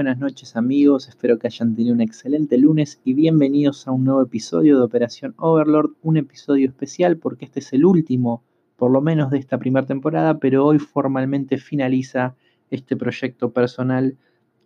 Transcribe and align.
buenas 0.00 0.18
noches 0.18 0.56
amigos, 0.56 1.10
espero 1.10 1.38
que 1.38 1.46
hayan 1.46 1.74
tenido 1.74 1.92
un 1.92 2.00
excelente 2.00 2.56
lunes 2.56 3.02
y 3.04 3.12
bienvenidos 3.12 3.86
a 3.86 3.90
un 3.90 4.04
nuevo 4.04 4.22
episodio 4.22 4.78
de 4.78 4.84
Operación 4.84 5.34
Overlord, 5.36 5.90
un 6.00 6.16
episodio 6.16 6.68
especial 6.68 7.18
porque 7.18 7.44
este 7.44 7.60
es 7.60 7.70
el 7.74 7.84
último, 7.84 8.42
por 8.76 8.90
lo 8.90 9.02
menos 9.02 9.30
de 9.30 9.36
esta 9.36 9.58
primera 9.58 9.84
temporada, 9.84 10.38
pero 10.38 10.64
hoy 10.64 10.78
formalmente 10.78 11.58
finaliza 11.58 12.34
este 12.70 12.96
proyecto 12.96 13.52
personal 13.52 14.16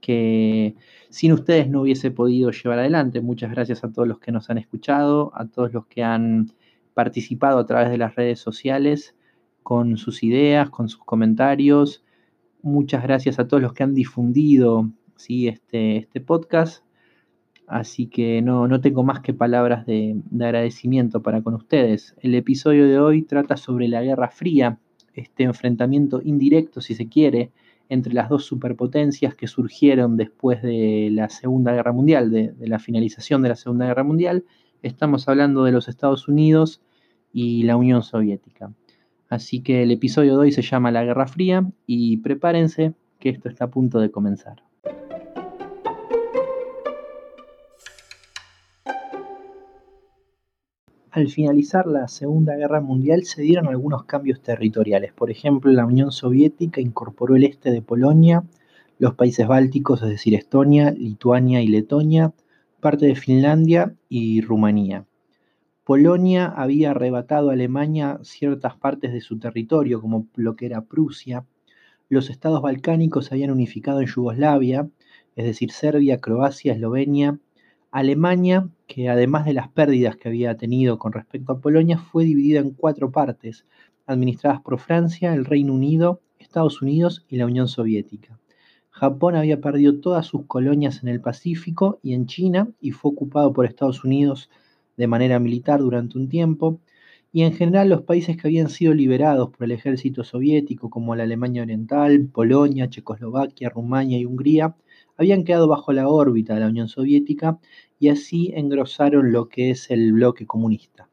que 0.00 0.76
sin 1.08 1.32
ustedes 1.32 1.68
no 1.68 1.80
hubiese 1.80 2.12
podido 2.12 2.52
llevar 2.52 2.78
adelante. 2.78 3.20
Muchas 3.20 3.50
gracias 3.50 3.82
a 3.82 3.90
todos 3.90 4.06
los 4.06 4.20
que 4.20 4.30
nos 4.30 4.50
han 4.50 4.58
escuchado, 4.58 5.32
a 5.34 5.48
todos 5.48 5.72
los 5.72 5.86
que 5.86 6.04
han 6.04 6.52
participado 6.94 7.58
a 7.58 7.66
través 7.66 7.90
de 7.90 7.98
las 7.98 8.14
redes 8.14 8.38
sociales 8.38 9.16
con 9.64 9.96
sus 9.96 10.22
ideas, 10.22 10.70
con 10.70 10.88
sus 10.88 11.02
comentarios. 11.02 12.04
Muchas 12.62 13.02
gracias 13.02 13.40
a 13.40 13.48
todos 13.48 13.64
los 13.64 13.72
que 13.72 13.82
han 13.82 13.94
difundido 13.94 14.92
¿sí? 15.16 15.48
este, 15.48 15.96
este 15.98 16.20
podcast. 16.20 16.84
Así 17.66 18.06
que 18.06 18.42
no, 18.42 18.68
no 18.68 18.80
tengo 18.80 19.02
más 19.02 19.20
que 19.20 19.32
palabras 19.32 19.86
de, 19.86 20.20
de, 20.30 20.44
agradecimiento 20.44 21.22
para 21.22 21.42
con 21.42 21.54
ustedes. 21.54 22.14
El 22.20 22.34
episodio 22.34 22.86
de 22.86 22.98
hoy 22.98 23.22
trata 23.22 23.56
sobre 23.56 23.88
la 23.88 24.02
Guerra 24.02 24.28
Fría, 24.28 24.78
este 25.14 25.44
enfrentamiento 25.44 26.20
indirecto, 26.22 26.80
si 26.80 26.94
se 26.94 27.08
quiere, 27.08 27.52
entre 27.88 28.12
las 28.12 28.28
dos 28.28 28.44
superpotencias 28.44 29.34
que 29.34 29.46
surgieron 29.46 30.16
después 30.16 30.62
de 30.62 31.08
la 31.10 31.28
Segunda 31.28 31.72
Guerra 31.72 31.92
Mundial, 31.92 32.30
de 32.30 32.54
la 32.60 32.78
finalización 32.78 33.42
de 33.42 33.50
la 33.50 33.56
Segunda 33.56 33.86
Guerra 33.86 34.04
Mundial. 34.04 34.44
Estamos 34.82 35.28
hablando 35.28 35.64
de 35.64 35.72
los 35.72 35.88
Estados 35.88 36.28
Unidos 36.28 36.82
y 37.32 37.62
la 37.62 37.76
Unión 37.76 38.02
Soviética. 38.02 38.72
Así 39.28 39.60
que 39.60 39.82
el 39.82 39.90
episodio 39.90 40.32
de 40.32 40.38
hoy 40.38 40.52
se 40.52 40.62
llama 40.62 40.90
La 40.90 41.04
Guerra 41.04 41.26
Fría 41.26 41.66
y 41.86 42.18
prepárense 42.18 42.94
que 43.18 43.30
esto 43.30 43.48
está 43.48 43.64
a 43.64 43.70
punto 43.70 43.98
de 43.98 44.10
comenzar. 44.10 44.63
Al 51.14 51.28
finalizar 51.28 51.86
la 51.86 52.08
Segunda 52.08 52.56
Guerra 52.56 52.80
Mundial 52.80 53.22
se 53.22 53.40
dieron 53.40 53.68
algunos 53.68 54.02
cambios 54.02 54.42
territoriales. 54.42 55.12
Por 55.12 55.30
ejemplo, 55.30 55.70
la 55.70 55.86
Unión 55.86 56.10
Soviética 56.10 56.80
incorporó 56.80 57.36
el 57.36 57.44
este 57.44 57.70
de 57.70 57.82
Polonia, 57.82 58.42
los 58.98 59.14
países 59.14 59.46
bálticos, 59.46 60.02
es 60.02 60.08
decir, 60.08 60.34
Estonia, 60.34 60.90
Lituania 60.90 61.62
y 61.62 61.68
Letonia, 61.68 62.32
parte 62.80 63.06
de 63.06 63.14
Finlandia 63.14 63.94
y 64.08 64.40
Rumanía. 64.40 65.06
Polonia 65.84 66.46
había 66.46 66.90
arrebatado 66.90 67.50
a 67.50 67.52
Alemania 67.52 68.18
ciertas 68.24 68.74
partes 68.74 69.12
de 69.12 69.20
su 69.20 69.38
territorio, 69.38 70.00
como 70.00 70.26
lo 70.34 70.56
que 70.56 70.66
era 70.66 70.80
Prusia. 70.80 71.46
Los 72.08 72.28
estados 72.28 72.60
balcánicos 72.60 73.26
se 73.26 73.34
habían 73.36 73.52
unificado 73.52 74.00
en 74.00 74.08
Yugoslavia, 74.08 74.90
es 75.36 75.44
decir, 75.44 75.70
Serbia, 75.70 76.20
Croacia, 76.20 76.72
Eslovenia. 76.72 77.38
Alemania, 77.94 78.68
que 78.88 79.08
además 79.08 79.44
de 79.44 79.52
las 79.52 79.68
pérdidas 79.68 80.16
que 80.16 80.26
había 80.26 80.56
tenido 80.56 80.98
con 80.98 81.12
respecto 81.12 81.52
a 81.52 81.60
Polonia, 81.60 81.96
fue 81.96 82.24
dividida 82.24 82.58
en 82.58 82.72
cuatro 82.72 83.12
partes, 83.12 83.66
administradas 84.04 84.60
por 84.62 84.80
Francia, 84.80 85.32
el 85.32 85.44
Reino 85.44 85.72
Unido, 85.72 86.20
Estados 86.40 86.82
Unidos 86.82 87.24
y 87.28 87.36
la 87.36 87.46
Unión 87.46 87.68
Soviética. 87.68 88.36
Japón 88.90 89.36
había 89.36 89.60
perdido 89.60 90.00
todas 90.00 90.26
sus 90.26 90.44
colonias 90.46 91.04
en 91.04 91.08
el 91.08 91.20
Pacífico 91.20 92.00
y 92.02 92.14
en 92.14 92.26
China 92.26 92.68
y 92.80 92.90
fue 92.90 93.12
ocupado 93.12 93.52
por 93.52 93.64
Estados 93.64 94.02
Unidos 94.02 94.50
de 94.96 95.06
manera 95.06 95.38
militar 95.38 95.78
durante 95.78 96.18
un 96.18 96.28
tiempo, 96.28 96.80
y 97.30 97.42
en 97.42 97.52
general 97.52 97.90
los 97.90 98.02
países 98.02 98.36
que 98.36 98.48
habían 98.48 98.70
sido 98.70 98.92
liberados 98.92 99.50
por 99.50 99.66
el 99.66 99.70
ejército 99.70 100.24
soviético, 100.24 100.90
como 100.90 101.14
la 101.14 101.22
Alemania 101.22 101.62
Oriental, 101.62 102.26
Polonia, 102.26 102.90
Checoslovaquia, 102.90 103.68
Rumania 103.68 104.18
y 104.18 104.24
Hungría, 104.24 104.74
habían 105.16 105.44
quedado 105.44 105.68
bajo 105.68 105.92
la 105.92 106.08
órbita 106.08 106.54
de 106.54 106.60
la 106.60 106.68
Unión 106.68 106.88
Soviética 106.88 107.58
y 107.98 108.08
así 108.08 108.52
engrosaron 108.54 109.32
lo 109.32 109.48
que 109.48 109.70
es 109.70 109.90
el 109.90 110.12
bloque 110.12 110.46
comunista. 110.46 111.08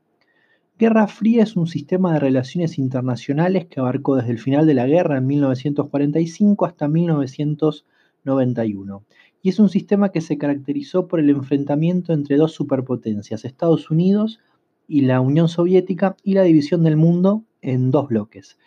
Guerra 0.78 1.08
Fría 1.08 1.44
es 1.44 1.56
un 1.56 1.68
sistema 1.68 2.14
de 2.14 2.20
relaciones 2.20 2.78
internacionales 2.80 3.68
que 3.68 3.80
abarcó 3.80 4.16
desde 4.16 4.32
el 4.32 4.40
final 4.40 4.66
de 4.66 4.74
la 4.74 4.88
guerra 4.88 5.20
en 5.20 5.28
1945 5.28 6.66
hasta 6.66 6.88
1991 6.88 9.04
y 9.44 9.50
es 9.50 9.60
un 9.60 9.70
sistema 9.70 10.10
que 10.10 10.22
se 10.22 10.38
caracterizó 10.38 11.08
por 11.08 11.20
el 11.20 11.30
enfrentamiento 11.30 12.14
entre 12.14 12.38
dos 12.38 12.54
superpotencias, 12.54 13.46
Estados 13.46 13.90
Unidos 13.90 14.40
y 14.88 15.02
la 15.02 15.22
Unión 15.22 15.50
Soviética, 15.50 16.16
y 16.24 16.34
la 16.34 16.44
división 16.44 16.84
del 16.84 16.98
mundo 16.98 17.44
en 17.62 17.92
dos 17.92 18.10
bloques. 18.10 18.58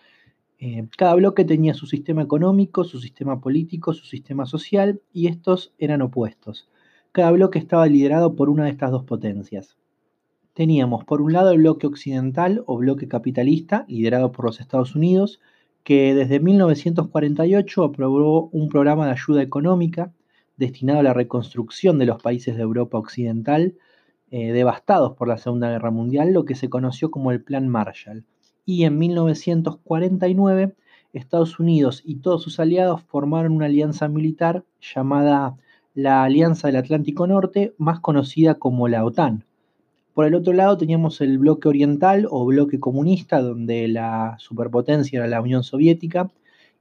Eh, 0.58 0.86
cada 0.96 1.14
bloque 1.14 1.44
tenía 1.44 1.74
su 1.74 1.86
sistema 1.86 2.22
económico, 2.22 2.84
su 2.84 3.00
sistema 3.00 3.40
político, 3.40 3.92
su 3.92 4.06
sistema 4.06 4.46
social, 4.46 5.00
y 5.12 5.26
estos 5.26 5.74
eran 5.78 6.02
opuestos. 6.02 6.68
Cada 7.12 7.30
bloque 7.32 7.58
estaba 7.58 7.86
liderado 7.86 8.34
por 8.34 8.48
una 8.48 8.64
de 8.64 8.70
estas 8.70 8.90
dos 8.90 9.04
potencias. 9.04 9.76
Teníamos 10.54 11.04
por 11.04 11.20
un 11.20 11.32
lado 11.32 11.50
el 11.50 11.58
bloque 11.58 11.86
occidental 11.86 12.62
o 12.66 12.76
bloque 12.78 13.08
capitalista, 13.08 13.84
liderado 13.88 14.32
por 14.32 14.44
los 14.44 14.60
Estados 14.60 14.94
Unidos, 14.94 15.40
que 15.82 16.14
desde 16.14 16.40
1948 16.40 17.84
aprobó 17.84 18.48
un 18.52 18.68
programa 18.68 19.06
de 19.06 19.12
ayuda 19.12 19.42
económica 19.42 20.12
destinado 20.56 21.00
a 21.00 21.02
la 21.02 21.12
reconstrucción 21.12 21.98
de 21.98 22.06
los 22.06 22.22
países 22.22 22.56
de 22.56 22.62
Europa 22.62 22.98
Occidental 22.98 23.74
eh, 24.30 24.52
devastados 24.52 25.16
por 25.16 25.28
la 25.28 25.36
Segunda 25.36 25.70
Guerra 25.70 25.90
Mundial, 25.90 26.32
lo 26.32 26.44
que 26.44 26.54
se 26.54 26.68
conoció 26.68 27.10
como 27.10 27.30
el 27.30 27.42
Plan 27.42 27.68
Marshall. 27.68 28.24
Y 28.66 28.84
en 28.84 28.98
1949, 28.98 30.74
Estados 31.12 31.60
Unidos 31.60 32.02
y 32.04 32.16
todos 32.16 32.42
sus 32.42 32.58
aliados 32.58 33.02
formaron 33.02 33.52
una 33.52 33.66
alianza 33.66 34.08
militar 34.08 34.64
llamada 34.80 35.56
la 35.94 36.24
Alianza 36.24 36.68
del 36.68 36.76
Atlántico 36.76 37.26
Norte, 37.26 37.74
más 37.78 38.00
conocida 38.00 38.54
como 38.54 38.88
la 38.88 39.04
OTAN. 39.04 39.44
Por 40.12 40.26
el 40.26 40.34
otro 40.34 40.52
lado 40.52 40.76
teníamos 40.76 41.20
el 41.20 41.38
bloque 41.38 41.68
oriental 41.68 42.26
o 42.30 42.44
bloque 42.44 42.80
comunista, 42.80 43.40
donde 43.40 43.88
la 43.88 44.36
superpotencia 44.38 45.18
era 45.18 45.28
la 45.28 45.40
Unión 45.40 45.62
Soviética 45.62 46.30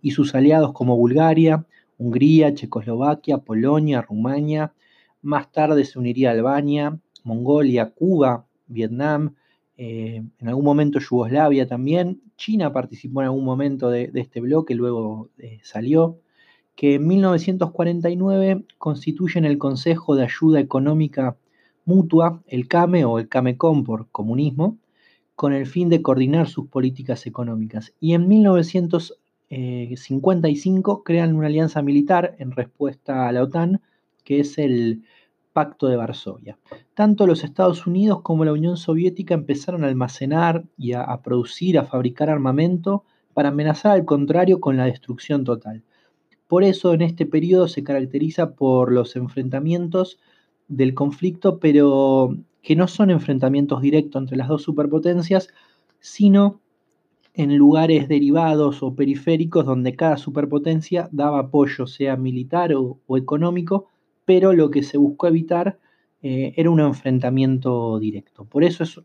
y 0.01 0.11
sus 0.11 0.35
aliados 0.35 0.73
como 0.73 0.97
Bulgaria, 0.97 1.65
Hungría, 1.97 2.53
Checoslovaquia, 2.53 3.39
Polonia, 3.39 4.01
Rumania. 4.01 4.73
Más 5.21 5.51
tarde 5.51 5.85
se 5.85 5.99
uniría 5.99 6.31
Albania, 6.31 6.99
Mongolia, 7.23 7.91
Cuba, 7.91 8.45
Vietnam, 8.67 9.35
eh, 9.77 10.23
en 10.39 10.47
algún 10.47 10.65
momento 10.65 10.99
Yugoslavia 10.99 11.67
también. 11.67 12.21
China 12.37 12.71
participó 12.71 13.21
en 13.21 13.25
algún 13.25 13.45
momento 13.45 13.89
de, 13.89 14.11
este 14.13 14.39
bloque, 14.41 14.75
luego 14.75 15.29
eh, 15.37 15.59
salió. 15.63 16.19
Que 16.75 16.95
en 16.95 17.07
1949 17.07 18.65
constituyen 18.77 19.45
el 19.45 19.57
Consejo 19.57 20.15
de 20.15 20.23
Ayuda 20.23 20.59
Económica 20.59 21.37
Mutua, 21.85 22.41
el 22.47 22.67
CAME 22.67 23.05
o 23.05 23.19
el 23.19 23.29
CAMECOM 23.29 23.83
por 23.83 24.09
comunismo, 24.09 24.77
con 25.35 25.53
el 25.53 25.65
fin 25.67 25.89
de 25.89 26.01
coordinar 26.01 26.47
sus 26.47 26.67
políticas 26.67 27.25
económicas. 27.27 27.93
Y 27.99 28.13
en 28.13 28.27
1900 28.27 29.19
55 29.49 30.97
eh, 30.99 31.01
crean 31.05 31.35
una 31.35 31.47
alianza 31.47 31.81
militar 31.81 32.35
en 32.39 32.51
respuesta 32.51 33.27
a 33.27 33.31
la 33.31 33.43
OTAN, 33.43 33.81
que 34.23 34.39
es 34.39 34.57
el 34.57 35.03
Pacto 35.53 35.87
de 35.87 35.95
Varsovia. 35.95 36.57
Tanto 36.93 37.27
los 37.27 37.43
Estados 37.43 37.87
Unidos 37.87 38.21
como 38.21 38.43
la 38.43 38.53
Unión 38.53 38.75
Soviética 38.75 39.35
empezaron 39.35 39.83
a 39.83 39.87
almacenar 39.87 40.65
y 40.77 40.93
a, 40.93 41.21
producir, 41.23 41.77
a 41.77 41.85
fabricar 41.85 42.29
armamento 42.29 43.03
para 43.33 43.49
amenazar 43.49 43.93
al 43.93 44.05
contrario 44.05 44.59
con 44.59 44.77
la 44.77 44.85
destrucción 44.85 45.43
total. 45.43 45.83
Por 46.47 46.63
eso 46.63 46.93
en 46.93 47.01
este 47.01 47.25
periodo 47.25 47.67
se 47.67 47.83
caracteriza 47.83 48.55
por 48.55 48.91
los 48.91 49.15
enfrentamientos 49.15 50.19
del 50.67 50.93
conflicto, 50.93 51.59
pero 51.59 52.35
que 52.61 52.75
no 52.75 52.87
son 52.87 53.11
enfrentamientos 53.11 53.81
directos 53.81 54.21
entre 54.21 54.37
las 54.37 54.47
dos 54.47 54.63
superpotencias, 54.63 55.49
sino 55.99 56.61
en 57.33 57.55
lugares 57.57 58.07
derivados 58.07 58.83
o 58.83 58.95
periféricos 58.95 59.65
donde 59.65 59.95
cada 59.95 60.17
superpotencia 60.17 61.09
daba 61.11 61.39
apoyo, 61.39 61.87
sea 61.87 62.15
militar 62.15 62.73
o, 62.75 62.99
económico, 63.17 63.87
pero 64.25 64.53
lo 64.53 64.71
que 64.71 64.83
se 64.83 64.97
buscó 64.97 65.27
evitar 65.27 65.79
eh, 66.21 66.53
era 66.55 66.69
un 66.69 66.79
enfrentamiento 66.79 67.99
directo. 67.99 68.45
Por 68.45 68.63
eso 68.63 68.83
es 68.83 69.01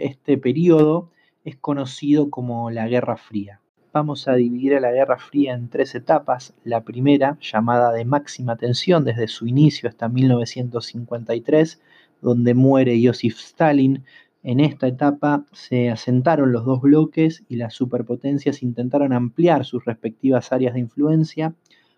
este 0.00 0.38
periodo 0.38 1.10
es 1.44 1.56
conocido 1.56 2.30
como 2.30 2.70
la 2.70 2.88
Guerra 2.88 3.16
Fría. 3.16 3.60
Vamos 3.92 4.28
a 4.28 4.34
dividir 4.34 4.74
a 4.74 4.80
la 4.80 4.92
Guerra 4.92 5.18
Fría 5.18 5.54
en 5.54 5.68
tres 5.70 5.94
etapas. 5.94 6.54
La 6.62 6.84
primera, 6.84 7.38
llamada 7.40 7.92
de 7.92 8.04
máxima 8.04 8.56
tensión 8.56 9.04
desde 9.04 9.28
su 9.28 9.46
inicio 9.46 9.88
hasta 9.88 10.08
1953, 10.08 11.80
donde 12.20 12.54
muere 12.54 13.00
Joseph 13.02 13.38
Stalin, 13.38 14.04
en 14.42 14.60
esta 14.60 14.86
etapa 14.86 15.46
se 15.52 15.90
asentaron 15.90 16.52
los 16.52 16.64
dos 16.64 16.80
bloques 16.80 17.44
y 17.48 17.56
las 17.56 17.74
superpotencias 17.74 18.62
intentaron 18.62 19.12
ampliar 19.12 19.64
sus 19.64 19.84
respectivas 19.84 20.52
áreas 20.52 20.74
de 20.74 20.80
influencia, 20.80 21.54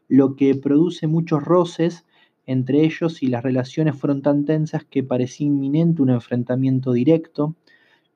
lo 0.08 0.36
que 0.36 0.54
produce 0.54 1.06
muchos 1.06 1.42
roces 1.42 2.06
entre 2.46 2.84
ellos 2.84 3.22
y 3.22 3.28
las 3.28 3.42
relaciones 3.42 3.96
fueron 3.96 4.22
tan 4.22 4.44
tensas 4.44 4.84
que 4.84 5.02
parecía 5.02 5.46
inminente 5.46 6.02
un 6.02 6.10
enfrentamiento 6.10 6.92
directo. 6.92 7.54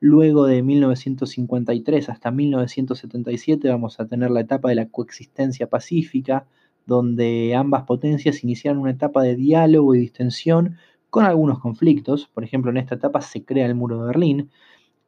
Luego 0.00 0.47
de 0.47 0.62
1953 0.62 2.09
hasta 2.09 2.31
1977 2.31 3.69
vamos 3.69 4.00
a 4.00 4.06
tener 4.06 4.31
la 4.31 4.41
etapa 4.41 4.69
de 4.69 4.75
la 4.75 4.88
coexistencia 4.88 5.69
pacífica, 5.69 6.47
donde 6.87 7.55
ambas 7.55 7.85
potencias 7.85 8.44
iniciaron 8.44 8.82
una 8.82 8.91
etapa 8.91 9.23
de 9.23 9.37
diálogo 9.37 9.94
y 9.94 10.00
distensión 10.00 10.76
con 11.11 11.25
algunos 11.25 11.61
conflictos. 11.61 12.29
Por 12.35 12.44
ejemplo, 12.44 12.71
en 12.71 12.76
esta 12.76 12.97
etapa 12.97 13.21
se 13.21 13.44
crea 13.44 13.67
el 13.67 13.75
muro 13.75 14.00
de 14.00 14.06
Berlín. 14.09 14.50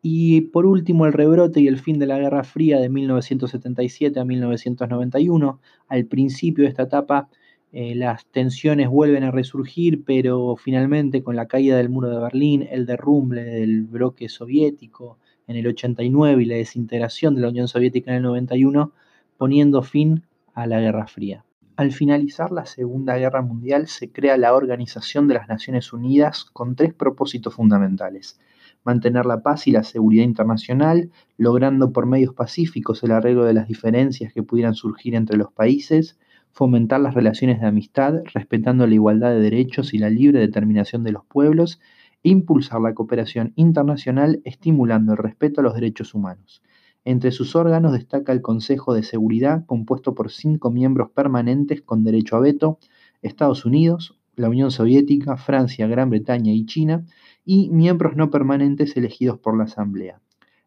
Y 0.02 0.42
por 0.42 0.66
último, 0.66 1.04
el 1.04 1.12
rebrote 1.12 1.60
y 1.60 1.66
el 1.66 1.78
fin 1.80 1.98
de 1.98 2.06
la 2.06 2.18
Guerra 2.18 2.44
Fría 2.44 2.78
de 2.78 2.88
1977 2.88 4.20
a 4.20 4.24
1991. 4.24 5.60
Al 5.88 6.06
principio 6.06 6.62
de 6.62 6.70
esta 6.70 6.84
etapa, 6.84 7.28
eh, 7.78 7.94
las 7.94 8.24
tensiones 8.24 8.88
vuelven 8.88 9.22
a 9.22 9.30
resurgir, 9.30 10.02
pero 10.02 10.56
finalmente 10.56 11.22
con 11.22 11.36
la 11.36 11.46
caída 11.46 11.76
del 11.76 11.90
muro 11.90 12.08
de 12.08 12.18
Berlín, 12.18 12.66
el 12.70 12.86
derrumbe 12.86 13.44
del 13.44 13.82
bloque 13.82 14.30
soviético 14.30 15.18
en 15.46 15.56
el 15.56 15.66
89 15.66 16.42
y 16.42 16.46
la 16.46 16.54
desintegración 16.54 17.34
de 17.34 17.42
la 17.42 17.50
Unión 17.50 17.68
Soviética 17.68 18.12
en 18.12 18.16
el 18.16 18.22
91, 18.22 18.92
poniendo 19.36 19.82
fin 19.82 20.22
a 20.54 20.66
la 20.66 20.80
Guerra 20.80 21.06
Fría. 21.06 21.44
Al 21.76 21.92
finalizar 21.92 22.50
la 22.50 22.64
Segunda 22.64 23.18
Guerra 23.18 23.42
Mundial 23.42 23.88
se 23.88 24.10
crea 24.10 24.38
la 24.38 24.54
Organización 24.54 25.28
de 25.28 25.34
las 25.34 25.46
Naciones 25.46 25.92
Unidas 25.92 26.46
con 26.46 26.76
tres 26.76 26.94
propósitos 26.94 27.56
fundamentales. 27.56 28.40
Mantener 28.84 29.26
la 29.26 29.42
paz 29.42 29.66
y 29.66 29.72
la 29.72 29.82
seguridad 29.82 30.24
internacional, 30.24 31.10
logrando 31.36 31.92
por 31.92 32.06
medios 32.06 32.32
pacíficos 32.32 33.02
el 33.02 33.10
arreglo 33.10 33.44
de 33.44 33.52
las 33.52 33.68
diferencias 33.68 34.32
que 34.32 34.42
pudieran 34.42 34.74
surgir 34.74 35.14
entre 35.14 35.36
los 35.36 35.52
países, 35.52 36.18
fomentar 36.56 37.00
las 37.00 37.12
relaciones 37.12 37.60
de 37.60 37.66
amistad, 37.66 38.22
respetando 38.32 38.86
la 38.86 38.94
igualdad 38.94 39.28
de 39.28 39.40
derechos 39.40 39.92
y 39.92 39.98
la 39.98 40.08
libre 40.08 40.38
determinación 40.38 41.04
de 41.04 41.12
los 41.12 41.22
pueblos, 41.26 41.82
e 42.22 42.30
impulsar 42.30 42.80
la 42.80 42.94
cooperación 42.94 43.52
internacional 43.56 44.40
estimulando 44.46 45.12
el 45.12 45.18
respeto 45.18 45.60
a 45.60 45.64
los 45.64 45.74
derechos 45.74 46.14
humanos. 46.14 46.62
Entre 47.04 47.30
sus 47.30 47.54
órganos 47.56 47.92
destaca 47.92 48.32
el 48.32 48.40
Consejo 48.40 48.94
de 48.94 49.02
Seguridad, 49.02 49.66
compuesto 49.66 50.14
por 50.14 50.30
cinco 50.30 50.70
miembros 50.70 51.10
permanentes 51.10 51.82
con 51.82 52.04
derecho 52.04 52.36
a 52.36 52.40
veto, 52.40 52.78
Estados 53.20 53.66
Unidos, 53.66 54.18
la 54.34 54.48
Unión 54.48 54.70
Soviética, 54.70 55.36
Francia, 55.36 55.86
Gran 55.86 56.08
Bretaña 56.08 56.54
y 56.54 56.64
China, 56.64 57.04
y 57.44 57.68
miembros 57.68 58.16
no 58.16 58.30
permanentes 58.30 58.96
elegidos 58.96 59.38
por 59.38 59.58
la 59.58 59.64
Asamblea. 59.64 60.22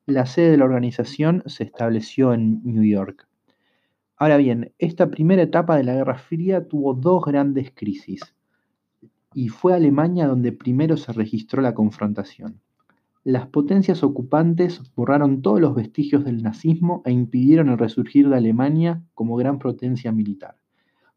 La 0.06 0.27
sede 0.27 0.51
de 0.51 0.57
la 0.57 0.65
organización 0.65 1.41
se 1.47 1.63
estableció 1.63 2.36
en 2.36 2.62
New 2.63 2.83
York. 2.83 3.28
Ahora 4.21 4.36
bien, 4.36 4.74
esta 4.80 5.10
primera 5.10 5.42
etapa 5.42 5.77
de 5.77 5.86
la 5.86 5.94
Guerra 5.94 6.18
Fría 6.18 6.68
tuvo 6.68 6.94
dos 6.94 7.24
grandes 7.24 7.71
crisis, 7.74 8.19
y 9.33 9.48
fue 9.48 9.74
Alemania 9.74 10.27
donde 10.27 10.51
primero 10.51 10.98
se 10.98 11.13
registró 11.13 11.62
la 11.62 11.74
confrontación. 11.74 12.60
Las 13.24 13.48
potencias 13.48 14.04
ocupantes 14.04 14.81
borraron 14.94 15.42
todos 15.42 15.62
los 15.62 15.74
vestigios 15.74 16.25
del 16.25 16.44
nazismo 16.44 17.01
e 17.06 17.13
impidieron 17.13 17.69
el 17.69 17.77
resurgir 17.77 18.27
de 18.27 18.36
Alemania 18.36 19.01
como 19.13 19.38
gran 19.38 19.57
potencia 19.57 20.12
militar. 20.12 20.57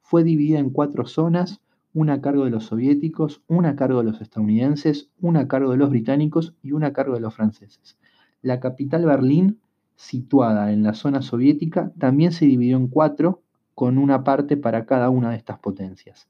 Fue 0.00 0.22
dividida 0.22 0.60
en 0.60 0.70
cuatro 0.70 1.04
zonas, 1.04 1.60
una 1.94 2.14
a 2.14 2.20
cargo 2.20 2.44
de 2.44 2.50
los 2.50 2.66
soviéticos, 2.66 3.42
una 3.48 3.70
a 3.70 3.76
cargo 3.76 3.98
de 3.98 4.12
los 4.12 4.20
estadounidenses, 4.20 5.10
una 5.20 5.40
a 5.40 5.48
cargo 5.48 5.72
de 5.72 5.76
los 5.76 5.90
británicos 5.90 6.54
y 6.62 6.70
una 6.70 6.88
a 6.88 6.92
cargo 6.92 7.14
de 7.14 7.20
los 7.20 7.34
franceses. 7.34 7.98
La 8.42 8.60
capital 8.60 9.04
Berlín, 9.06 9.58
situada 10.02 10.72
en 10.72 10.82
la 10.82 10.94
zona 10.94 11.22
soviética, 11.22 11.92
también 11.96 12.32
se 12.32 12.44
dividió 12.44 12.76
en 12.76 12.88
cuatro, 12.88 13.42
con 13.74 13.98
una 13.98 14.24
parte 14.24 14.56
para 14.56 14.84
cada 14.84 15.10
una 15.10 15.30
de 15.30 15.36
estas 15.36 15.60
potencias. 15.60 16.28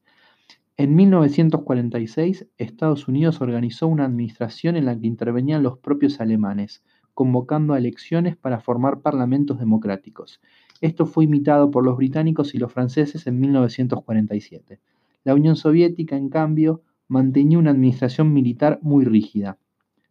En 0.76 0.94
1946, 0.94 2.48
Estados 2.58 3.08
Unidos 3.08 3.40
organizó 3.40 3.88
una 3.88 4.04
administración 4.04 4.76
en 4.76 4.84
la 4.84 4.98
que 4.98 5.06
intervenían 5.06 5.62
los 5.62 5.78
propios 5.78 6.20
alemanes, 6.20 6.84
convocando 7.14 7.74
elecciones 7.74 8.36
para 8.36 8.60
formar 8.60 9.00
parlamentos 9.00 9.58
democráticos. 9.58 10.42
Esto 10.82 11.06
fue 11.06 11.24
imitado 11.24 11.70
por 11.70 11.82
los 11.82 11.96
británicos 11.96 12.54
y 12.54 12.58
los 12.58 12.72
franceses 12.72 13.26
en 13.26 13.40
1947. 13.40 14.80
La 15.24 15.34
Unión 15.34 15.56
Soviética, 15.56 16.16
en 16.16 16.28
cambio, 16.28 16.82
mantenía 17.08 17.58
una 17.58 17.70
administración 17.70 18.34
militar 18.34 18.78
muy 18.82 19.06
rígida. 19.06 19.58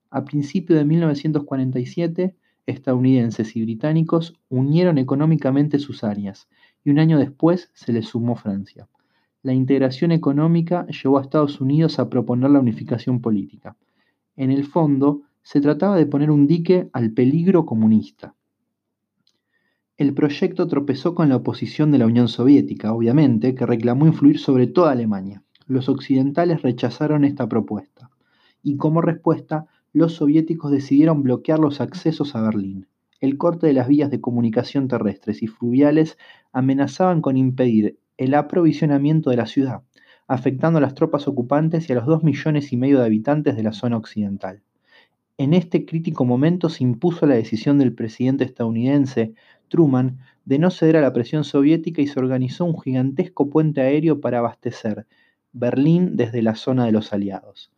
A 0.09 0.25
principios 0.25 0.79
de 0.79 0.85
1947, 0.85 2.35
estadounidenses 2.65 3.55
y 3.55 3.61
británicos 3.61 4.39
unieron 4.49 4.97
económicamente 4.97 5.79
sus 5.79 6.03
áreas, 6.03 6.47
y 6.83 6.89
un 6.89 6.99
año 6.99 7.19
después 7.19 7.71
se 7.73 7.93
les 7.93 8.07
sumó 8.07 8.35
Francia. 8.35 8.87
La 9.43 9.53
integración 9.53 10.11
económica 10.11 10.85
llevó 10.87 11.17
a 11.17 11.21
Estados 11.21 11.61
Unidos 11.61 11.99
a 11.99 12.09
proponer 12.09 12.51
la 12.51 12.59
unificación 12.59 13.21
política. 13.21 13.75
En 14.35 14.51
el 14.51 14.65
fondo, 14.65 15.21
se 15.43 15.61
trataba 15.61 15.95
de 15.95 16.05
poner 16.05 16.29
un 16.29 16.47
dique 16.47 16.89
al 16.93 17.11
peligro 17.11 17.65
comunista. 17.65 18.35
El 19.97 20.13
proyecto 20.13 20.67
tropezó 20.67 21.15
con 21.15 21.29
la 21.29 21.37
oposición 21.37 21.91
de 21.91 21.97
la 21.97 22.05
Unión 22.05 22.27
Soviética, 22.27 22.93
obviamente, 22.93 23.55
que 23.55 23.65
reclamó 23.65 24.07
influir 24.07 24.39
sobre 24.39 24.67
toda 24.67 24.91
Alemania. 24.91 25.43
Los 25.67 25.89
occidentales 25.89 26.61
rechazaron 26.61 27.23
esta 27.23 27.47
propuesta 27.47 28.09
y 28.63 28.77
como 28.77 29.01
respuesta 29.01 29.67
los 29.93 30.13
soviéticos 30.13 30.71
decidieron 30.71 31.21
bloquear 31.21 31.59
los 31.59 31.81
accesos 31.81 32.35
a 32.35 32.41
Berlín. 32.41 32.87
El 33.19 33.37
corte 33.37 33.67
de 33.67 33.73
las 33.73 33.87
vías 33.87 34.09
de 34.09 34.21
comunicación 34.21 34.87
terrestres 34.87 35.43
y 35.43 35.47
fluviales 35.47 36.17
amenazaban 36.53 37.21
con 37.21 37.37
impedir 37.37 37.97
el 38.17 38.33
aprovisionamiento 38.33 39.29
de 39.29 39.37
la 39.37 39.47
ciudad, 39.47 39.81
afectando 40.27 40.77
a 40.77 40.81
las 40.81 40.93
tropas 40.93 41.27
ocupantes 41.27 41.89
y 41.89 41.91
a 41.91 41.95
los 41.95 42.05
dos 42.05 42.23
millones 42.23 42.71
y 42.71 42.77
medio 42.77 42.99
de 42.99 43.05
habitantes 43.05 43.55
de 43.55 43.63
la 43.63 43.73
zona 43.73 43.97
occidental. 43.97 44.61
En 45.37 45.53
este 45.53 45.85
crítico 45.85 46.23
momento 46.23 46.69
se 46.69 46.83
impuso 46.83 47.25
la 47.25 47.35
decisión 47.35 47.77
del 47.77 47.93
presidente 47.93 48.43
estadounidense 48.43 49.33
Truman 49.67 50.19
de 50.45 50.59
no 50.59 50.71
ceder 50.71 50.97
a 50.97 51.01
la 51.01 51.13
presión 51.13 51.43
soviética 51.43 52.01
y 52.01 52.07
se 52.07 52.19
organizó 52.19 52.63
un 52.65 52.79
gigantesco 52.79 53.49
puente 53.49 53.81
aéreo 53.81 54.21
para 54.21 54.39
abastecer 54.39 55.05
Berlín 55.51 56.15
desde 56.15 56.41
la 56.41 56.55
zona 56.55 56.85
de 56.85 56.91
los 56.91 57.11
aliados. 57.11 57.71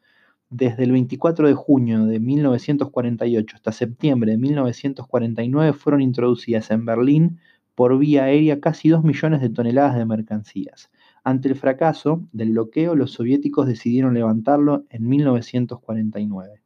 Desde 0.55 0.83
el 0.83 0.91
24 0.91 1.47
de 1.47 1.55
junio 1.55 2.05
de 2.05 2.19
1948 2.19 3.55
hasta 3.55 3.71
septiembre 3.71 4.33
de 4.33 4.37
1949 4.37 5.73
fueron 5.73 6.01
introducidas 6.01 6.69
en 6.69 6.85
Berlín 6.85 7.39
por 7.73 7.97
vía 7.97 8.25
aérea 8.25 8.59
casi 8.59 8.89
2 8.89 9.03
millones 9.03 9.41
de 9.41 9.49
toneladas 9.49 9.95
de 9.95 10.05
mercancías. 10.05 10.91
Ante 11.23 11.47
el 11.49 11.55
fracaso 11.55 12.21
del 12.33 12.51
bloqueo, 12.51 12.93
los 12.93 13.13
soviéticos 13.13 13.65
decidieron 13.65 14.13
levantarlo 14.13 14.85
en 14.91 15.09
1949. 15.09 16.61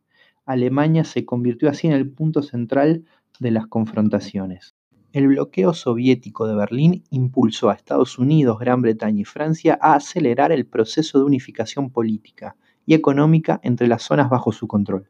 Alemania 0.45 1.05
se 1.05 1.23
convirtió 1.23 1.69
así 1.69 1.87
en 1.87 1.93
el 1.93 2.09
punto 2.09 2.41
central 2.41 3.05
de 3.39 3.51
las 3.51 3.67
confrontaciones. 3.67 4.75
El 5.13 5.29
bloqueo 5.29 5.73
soviético 5.73 6.45
de 6.45 6.55
Berlín 6.55 7.03
impulsó 7.09 7.69
a 7.69 7.75
Estados 7.75 8.19
Unidos, 8.19 8.59
Gran 8.59 8.81
Bretaña 8.81 9.21
y 9.21 9.23
Francia 9.23 9.79
a 9.81 9.93
acelerar 9.93 10.51
el 10.51 10.65
proceso 10.65 11.19
de 11.19 11.23
unificación 11.23 11.89
política 11.89 12.57
y 12.87 12.95
económica 12.95 13.59
entre 13.61 13.87
las 13.87 14.01
zonas 14.01 14.31
bajo 14.31 14.51
su 14.51 14.67
control. 14.67 15.09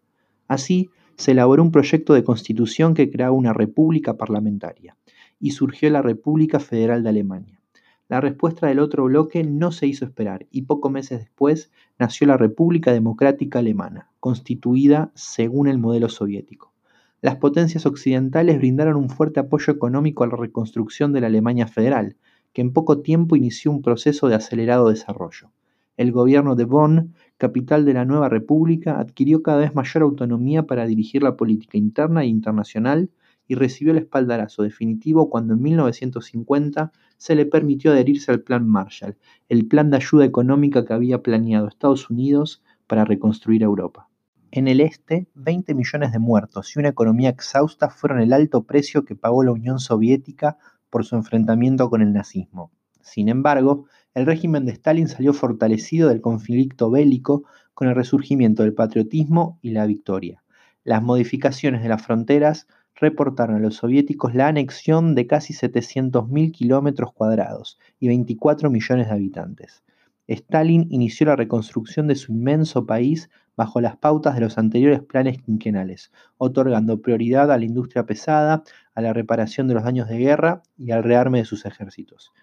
Así, 0.50 0.90
se 1.16 1.32
elaboró 1.32 1.64
un 1.64 1.72
proyecto 1.72 2.14
de 2.14 2.26
constitución 2.26 2.94
que 2.94 3.10
creaba 3.10 3.32
una 3.32 3.54
república 3.54 4.18
parlamentaria 4.18 4.98
y 5.40 5.52
surgió 5.52 5.90
la 5.90 6.02
República 6.02 6.60
Federal 6.60 7.04
de 7.04 7.10
Alemania. 7.10 7.62
La 8.10 8.22
respuesta 8.22 8.68
del 8.68 8.80
otro 8.80 9.06
bloque 9.06 9.44
no 9.44 9.72
se 9.72 9.88
hizo 9.88 10.06
esperar 10.06 10.48
y 10.52 10.64
pocos 10.64 10.92
meses 10.92 11.20
después 11.20 11.72
nació 12.00 12.28
la 12.28 12.38
República 12.38 12.92
Democrática 12.94 13.60
Alemana, 13.60 14.10
constituida 14.20 15.12
según 15.14 15.68
el 15.68 15.78
modelo 15.78 16.08
soviético. 16.08 16.74
Las 17.22 17.38
potencias 17.38 17.86
occidentales 17.86 18.58
brindaron 18.60 18.96
un 18.96 19.10
fuerte 19.10 19.40
apoyo 19.40 19.74
económico 19.74 20.24
a 20.24 20.28
la 20.28 20.36
reconstrucción 20.36 21.14
de 21.14 21.22
la 21.22 21.28
Alemania 21.28 21.68
federal, 21.68 22.16
que 22.54 22.62
en 22.62 22.74
poco 22.74 23.02
tiempo 23.02 23.36
inició 23.36 23.72
un 23.72 23.82
proceso 23.82 24.30
de 24.30 24.36
acelerado 24.36 24.90
desarrollo. 24.90 25.52
El 25.98 26.12
gobierno 26.12 26.56
de 26.56 26.66
Bonn, 26.66 27.16
capital 27.38 27.86
de 27.86 27.94
la 27.94 28.06
nueva 28.06 28.30
república, 28.30 29.00
adquirió 29.00 29.44
cada 29.44 29.60
vez 29.60 29.76
mayor 29.76 30.04
autonomía 30.04 30.64
para 30.64 30.86
dirigir 30.86 31.24
la 31.24 31.38
política 31.38 31.78
interna 31.78 32.24
e 32.24 32.28
internacional 32.28 33.10
y 33.48 33.56
recibió 33.56 33.94
el 33.94 34.00
espaldarazo 34.00 34.64
definitivo 34.64 35.30
cuando 35.30 35.54
en 35.54 35.62
1950 35.62 36.92
se 37.18 37.36
le 37.36 37.46
permitió 37.46 37.92
adherirse 37.92 38.32
al 38.32 38.42
Plan 38.42 38.68
Marshall, 38.68 39.18
el 39.50 39.68
plan 39.68 39.90
de 39.90 39.98
ayuda 39.98 40.26
económica 40.26 40.86
que 40.86 40.94
había 40.94 41.22
planeado 41.22 41.68
Estados 41.68 42.10
Unidos 42.10 42.64
para 42.88 43.06
reconstruir 43.06 43.64
Europa. 43.64 44.10
En 44.52 44.68
el 44.68 44.80
este, 44.80 45.28
20 45.36 45.74
millones 45.74 46.12
de 46.12 46.20
muertos 46.20 46.76
y 46.76 46.80
una 46.80 46.90
economía 46.90 47.30
exhausta 47.30 47.90
fueron 47.90 48.22
el 48.22 48.34
alto 48.34 48.64
precio 48.64 49.04
que 49.04 49.16
pagó 49.16 49.44
la 49.44 49.52
Unión 49.52 49.80
Soviética 49.80 50.58
por 50.90 51.06
su 51.06 51.16
enfrentamiento 51.16 51.90
con 51.90 52.02
el 52.02 52.14
nazismo. 52.14 52.72
Sin 53.02 53.30
embargo, 53.30 53.86
el 54.18 54.26
régimen 54.26 54.66
de 54.66 54.72
Stalin 54.72 55.08
salió 55.08 55.32
fortalecido 55.32 56.10
del 56.10 56.22
conflicto 56.22 56.90
bélico 56.90 57.44
con 57.76 57.88
el 57.88 57.94
resurgimiento 57.94 58.64
del 58.64 58.74
patriotismo 58.74 59.60
y 59.62 59.70
la 59.70 59.86
victoria. 59.86 60.44
Las 60.84 61.04
modificaciones 61.04 61.84
de 61.84 61.90
las 61.90 62.02
fronteras 62.02 62.68
reportaron 62.96 63.58
a 63.58 63.60
los 63.60 63.76
soviéticos 63.76 64.34
la 64.34 64.48
anexión 64.48 65.14
de 65.14 65.28
casi 65.28 65.54
700.000 65.54 66.52
kilómetros 66.52 67.14
cuadrados 67.14 67.78
y 68.00 68.08
24 68.08 68.72
millones 68.72 69.06
de 69.06 69.14
habitantes. 69.14 69.84
Stalin 70.28 70.88
inició 70.90 71.28
la 71.28 71.36
reconstrucción 71.36 72.08
de 72.08 72.16
su 72.16 72.32
inmenso 72.32 72.88
país 72.88 73.30
bajo 73.56 73.82
las 73.82 73.98
pautas 73.98 74.34
de 74.34 74.42
los 74.42 74.58
anteriores 74.58 75.02
planes 75.02 75.40
quinquenales, 75.44 76.12
otorgando 76.40 77.04
prioridad 77.04 77.52
a 77.52 77.58
la 77.60 77.66
industria 77.66 78.08
pesada, 78.08 78.64
a 78.96 79.02
la 79.02 79.14
reparación 79.14 79.68
de 79.68 79.76
los 79.76 79.84
daños 79.84 80.10
de 80.10 80.18
guerra 80.18 80.64
y 80.76 80.90
al 80.90 81.04
rearme 81.04 81.38
de 81.38 81.46
sus 81.46 81.68
ejércitos. 81.68 82.34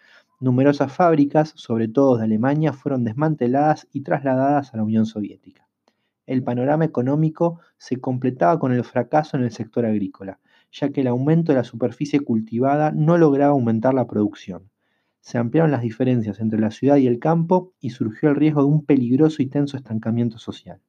Numerosas 0.40 0.92
fábricas, 0.92 1.52
sobre 1.56 1.88
todo 1.88 2.16
de 2.16 2.24
Alemania, 2.24 2.72
fueron 2.72 3.04
desmanteladas 3.04 3.86
y 3.92 4.02
trasladadas 4.02 4.74
a 4.74 4.76
la 4.76 4.82
Unión 4.82 5.06
Soviética. 5.06 5.68
El 6.26 6.42
panorama 6.42 6.84
económico 6.84 7.60
se 7.76 8.00
completaba 8.00 8.58
con 8.58 8.72
el 8.72 8.82
fracaso 8.82 9.36
en 9.36 9.44
el 9.44 9.52
sector 9.52 9.86
agrícola, 9.86 10.40
ya 10.72 10.90
que 10.90 11.02
el 11.02 11.06
aumento 11.06 11.52
de 11.52 11.58
la 11.58 11.64
superficie 11.64 12.20
cultivada 12.20 12.90
no 12.90 13.16
lograba 13.16 13.52
aumentar 13.52 13.94
la 13.94 14.06
producción. 14.06 14.70
Se 15.20 15.38
ampliaron 15.38 15.70
las 15.70 15.82
diferencias 15.82 16.40
entre 16.40 16.60
la 16.60 16.70
ciudad 16.70 16.96
y 16.96 17.06
el 17.06 17.18
campo 17.18 17.72
y 17.80 17.90
surgió 17.90 18.30
el 18.30 18.36
riesgo 18.36 18.62
de 18.62 18.68
un 18.68 18.84
peligroso 18.84 19.42
y 19.42 19.46
tenso 19.46 19.76
estancamiento 19.76 20.38
social. 20.38 20.80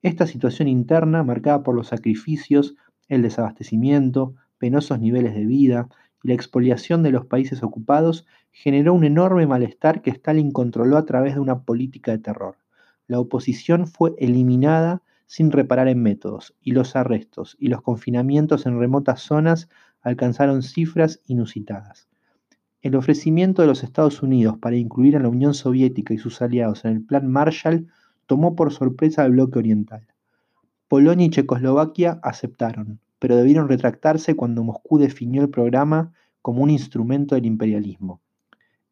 Esta 0.00 0.26
situación 0.26 0.66
interna, 0.66 1.22
marcada 1.24 1.62
por 1.62 1.74
los 1.74 1.88
sacrificios, 1.88 2.74
el 3.08 3.22
desabastecimiento, 3.22 4.34
penosos 4.58 4.98
niveles 5.00 5.34
de 5.34 5.44
vida 5.44 5.88
y 6.22 6.28
la 6.28 6.34
expoliación 6.34 7.02
de 7.02 7.10
los 7.10 7.26
países 7.26 7.62
ocupados, 7.62 8.26
generó 8.50 8.94
un 8.94 9.04
enorme 9.04 9.46
malestar 9.46 10.02
que 10.02 10.10
Stalin 10.10 10.50
controló 10.50 10.96
a 10.96 11.04
través 11.04 11.34
de 11.34 11.40
una 11.40 11.62
política 11.62 12.12
de 12.12 12.18
terror. 12.18 12.56
La 13.06 13.20
oposición 13.20 13.86
fue 13.86 14.14
eliminada 14.18 15.02
sin 15.26 15.52
reparar 15.52 15.88
en 15.88 16.02
métodos, 16.02 16.54
y 16.62 16.72
los 16.72 16.96
arrestos 16.96 17.56
y 17.60 17.68
los 17.68 17.82
confinamientos 17.82 18.66
en 18.66 18.78
remotas 18.78 19.20
zonas 19.20 19.68
alcanzaron 20.00 20.62
cifras 20.62 21.20
inusitadas. 21.26 22.08
El 22.80 22.94
ofrecimiento 22.96 23.62
de 23.62 23.68
los 23.68 23.82
Estados 23.82 24.22
Unidos 24.22 24.56
para 24.58 24.76
incluir 24.76 25.16
a 25.16 25.20
la 25.20 25.28
Unión 25.28 25.52
Soviética 25.52 26.14
y 26.14 26.18
sus 26.18 26.40
aliados 26.40 26.84
en 26.84 26.92
el 26.92 27.04
Plan 27.04 27.28
Marshall 27.30 27.88
tomó 28.26 28.54
por 28.54 28.72
sorpresa 28.72 29.22
al 29.24 29.32
bloque 29.32 29.58
oriental. 29.58 30.06
Polonia 30.86 31.26
y 31.26 31.30
Checoslovaquia 31.30 32.20
aceptaron, 32.22 33.00
pero 33.18 33.36
debieron 33.36 33.68
retractarse 33.68 34.36
cuando 34.36 34.64
Moscú 34.64 34.98
definió 34.98 35.42
el 35.42 35.50
programa 35.50 36.12
como 36.42 36.62
un 36.62 36.70
instrumento 36.70 37.34
del 37.34 37.46
imperialismo. 37.46 38.20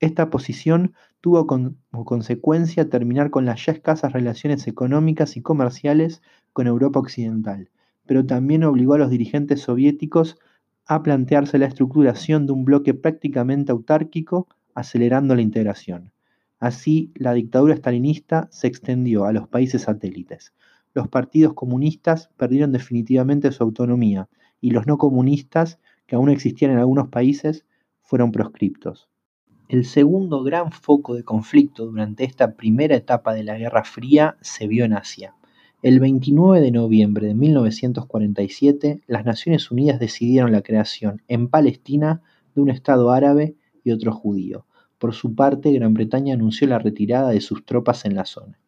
Esta 0.00 0.28
posición 0.28 0.94
tuvo 1.20 1.46
como 1.46 2.04
consecuencia 2.04 2.90
terminar 2.90 3.30
con 3.30 3.46
las 3.46 3.64
ya 3.64 3.72
escasas 3.72 4.12
relaciones 4.12 4.66
económicas 4.66 5.36
y 5.36 5.42
comerciales 5.42 6.22
con 6.52 6.66
Europa 6.66 7.00
Occidental, 7.00 7.70
pero 8.04 8.26
también 8.26 8.64
obligó 8.64 8.94
a 8.94 8.98
los 8.98 9.10
dirigentes 9.10 9.62
soviéticos 9.62 10.38
a 10.86 11.02
plantearse 11.02 11.58
la 11.58 11.66
estructuración 11.66 12.46
de 12.46 12.52
un 12.52 12.64
bloque 12.64 12.94
prácticamente 12.94 13.72
autárquico, 13.72 14.46
acelerando 14.74 15.34
la 15.34 15.42
integración. 15.42 16.12
Así, 16.58 17.10
la 17.14 17.32
dictadura 17.32 17.74
estalinista 17.74 18.48
se 18.50 18.66
extendió 18.66 19.24
a 19.24 19.32
los 19.32 19.48
países 19.48 19.82
satélites. 19.82 20.52
Los 20.96 21.08
partidos 21.08 21.52
comunistas 21.52 22.30
perdieron 22.38 22.72
definitivamente 22.72 23.52
su 23.52 23.62
autonomía 23.62 24.30
y 24.62 24.70
los 24.70 24.86
no 24.86 24.96
comunistas, 24.96 25.78
que 26.06 26.16
aún 26.16 26.30
existían 26.30 26.70
en 26.70 26.78
algunos 26.78 27.08
países, 27.08 27.66
fueron 28.00 28.32
proscriptos. 28.32 29.10
El 29.68 29.84
segundo 29.84 30.42
gran 30.42 30.72
foco 30.72 31.14
de 31.14 31.22
conflicto 31.22 31.84
durante 31.84 32.24
esta 32.24 32.54
primera 32.54 32.96
etapa 32.96 33.34
de 33.34 33.44
la 33.44 33.58
Guerra 33.58 33.84
Fría 33.84 34.38
se 34.40 34.68
vio 34.68 34.86
en 34.86 34.94
Asia. 34.94 35.34
El 35.82 36.00
29 36.00 36.62
de 36.62 36.70
noviembre 36.70 37.26
de 37.26 37.34
1947, 37.34 39.02
las 39.06 39.26
Naciones 39.26 39.70
Unidas 39.70 40.00
decidieron 40.00 40.50
la 40.50 40.62
creación 40.62 41.20
en 41.28 41.48
Palestina 41.48 42.22
de 42.54 42.62
un 42.62 42.70
Estado 42.70 43.10
árabe 43.10 43.54
y 43.84 43.90
otro 43.90 44.12
judío. 44.12 44.64
Por 44.96 45.12
su 45.12 45.34
parte, 45.34 45.72
Gran 45.72 45.92
Bretaña 45.92 46.32
anunció 46.32 46.66
la 46.66 46.78
retirada 46.78 47.28
de 47.28 47.42
sus 47.42 47.66
tropas 47.66 48.06
en 48.06 48.14
la 48.14 48.24
zona. 48.24 48.58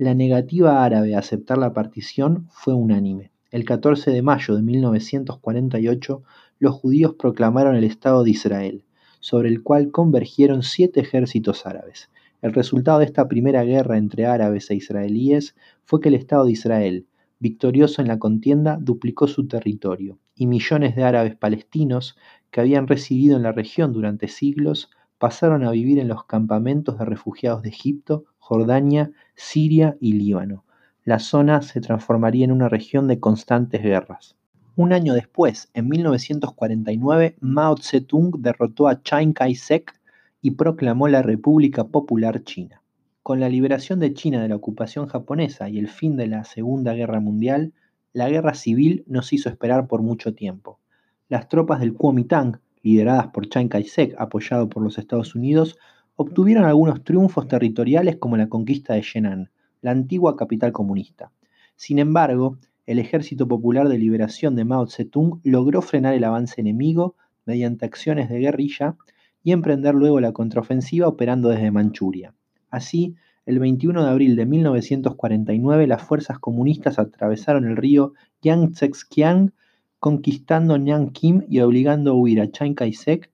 La 0.00 0.14
negativa 0.14 0.84
árabe 0.84 1.16
a 1.16 1.18
aceptar 1.18 1.58
la 1.58 1.72
partición 1.72 2.46
fue 2.52 2.72
unánime. 2.72 3.32
El 3.50 3.64
14 3.64 4.12
de 4.12 4.22
mayo 4.22 4.54
de 4.54 4.62
1948, 4.62 6.22
los 6.60 6.74
judíos 6.76 7.16
proclamaron 7.18 7.74
el 7.74 7.82
Estado 7.82 8.22
de 8.22 8.30
Israel 8.30 8.84
sobre 9.18 9.48
el 9.48 9.64
cual 9.64 9.90
convergieron 9.90 10.62
siete 10.62 11.00
ejércitos 11.00 11.66
árabes. 11.66 12.10
El 12.42 12.52
resultado 12.52 13.00
de 13.00 13.06
esta 13.06 13.26
primera 13.26 13.64
guerra 13.64 13.98
entre 13.98 14.26
árabes 14.26 14.70
e 14.70 14.76
israelíes 14.76 15.56
fue 15.84 16.00
que 16.00 16.10
el 16.10 16.14
Estado 16.14 16.44
de 16.44 16.52
Israel, 16.52 17.06
victorioso 17.40 18.00
en 18.00 18.06
la 18.06 18.20
contienda, 18.20 18.78
duplicó 18.80 19.26
su 19.26 19.48
territorio, 19.48 20.20
y 20.36 20.46
millones 20.46 20.94
de 20.94 21.02
árabes 21.02 21.34
palestinos 21.34 22.16
que 22.52 22.60
habían 22.60 22.86
residido 22.86 23.36
en 23.36 23.42
la 23.42 23.50
región 23.50 23.92
durante 23.92 24.28
siglos 24.28 24.90
pasaron 25.18 25.64
a 25.64 25.72
vivir 25.72 25.98
en 25.98 26.06
los 26.06 26.24
campamentos 26.24 27.00
de 27.00 27.04
refugiados 27.04 27.62
de 27.62 27.70
Egipto, 27.70 28.26
Jordania, 28.48 29.10
Siria 29.34 29.98
y 30.00 30.14
Líbano. 30.14 30.64
La 31.04 31.18
zona 31.18 31.60
se 31.60 31.82
transformaría 31.82 32.46
en 32.46 32.52
una 32.52 32.70
región 32.70 33.06
de 33.06 33.20
constantes 33.20 33.82
guerras. 33.82 34.36
Un 34.74 34.94
año 34.94 35.12
después, 35.12 35.68
en 35.74 35.86
1949, 35.90 37.36
Mao 37.40 37.76
Zedong 37.76 38.40
derrotó 38.40 38.88
a 38.88 39.02
Chiang 39.02 39.34
Kai-shek 39.34 39.92
y 40.40 40.52
proclamó 40.52 41.08
la 41.08 41.20
República 41.20 41.88
Popular 41.88 42.42
China. 42.42 42.80
Con 43.22 43.38
la 43.38 43.50
liberación 43.50 44.00
de 44.00 44.14
China 44.14 44.40
de 44.40 44.48
la 44.48 44.56
ocupación 44.56 45.08
japonesa 45.08 45.68
y 45.68 45.78
el 45.78 45.88
fin 45.88 46.16
de 46.16 46.28
la 46.28 46.44
Segunda 46.44 46.94
Guerra 46.94 47.20
Mundial, 47.20 47.74
la 48.14 48.30
guerra 48.30 48.54
civil 48.54 49.04
nos 49.06 49.34
hizo 49.34 49.50
esperar 49.50 49.88
por 49.88 50.00
mucho 50.00 50.32
tiempo. 50.32 50.80
Las 51.28 51.50
tropas 51.50 51.80
del 51.80 51.92
Kuomintang, 51.92 52.60
lideradas 52.82 53.26
por 53.26 53.46
Chiang 53.46 53.68
Kai-shek, 53.68 54.14
apoyado 54.16 54.70
por 54.70 54.82
los 54.82 54.96
Estados 54.96 55.34
Unidos, 55.34 55.76
obtuvieron 56.20 56.64
algunos 56.64 57.04
triunfos 57.04 57.46
territoriales 57.46 58.16
como 58.16 58.36
la 58.36 58.48
conquista 58.48 58.94
de 58.94 59.02
Shenan, 59.02 59.50
la 59.82 59.92
antigua 59.92 60.36
capital 60.36 60.72
comunista. 60.72 61.30
Sin 61.76 62.00
embargo, 62.00 62.58
el 62.86 62.98
Ejército 62.98 63.46
Popular 63.46 63.88
de 63.88 63.98
Liberación 63.98 64.56
de 64.56 64.64
Mao 64.64 64.88
Zedong 64.88 65.40
logró 65.44 65.80
frenar 65.80 66.14
el 66.14 66.24
avance 66.24 66.60
enemigo 66.60 67.14
mediante 67.46 67.86
acciones 67.86 68.28
de 68.28 68.40
guerrilla 68.40 68.96
y 69.44 69.52
emprender 69.52 69.94
luego 69.94 70.18
la 70.18 70.32
contraofensiva 70.32 71.06
operando 71.06 71.50
desde 71.50 71.70
Manchuria. 71.70 72.34
Así, 72.68 73.14
el 73.46 73.60
21 73.60 74.02
de 74.02 74.10
abril 74.10 74.34
de 74.34 74.44
1949 74.44 75.86
las 75.86 76.02
fuerzas 76.02 76.40
comunistas 76.40 76.98
atravesaron 76.98 77.64
el 77.64 77.76
río 77.76 78.14
Yangtze-Kiang 78.42 79.52
conquistando 80.00 80.78
Nanking 80.78 81.44
y 81.48 81.60
obligando 81.60 82.10
a 82.10 82.14
huir 82.14 82.40
a 82.40 82.50
Chiang 82.50 82.74
Kai-shek, 82.74 83.30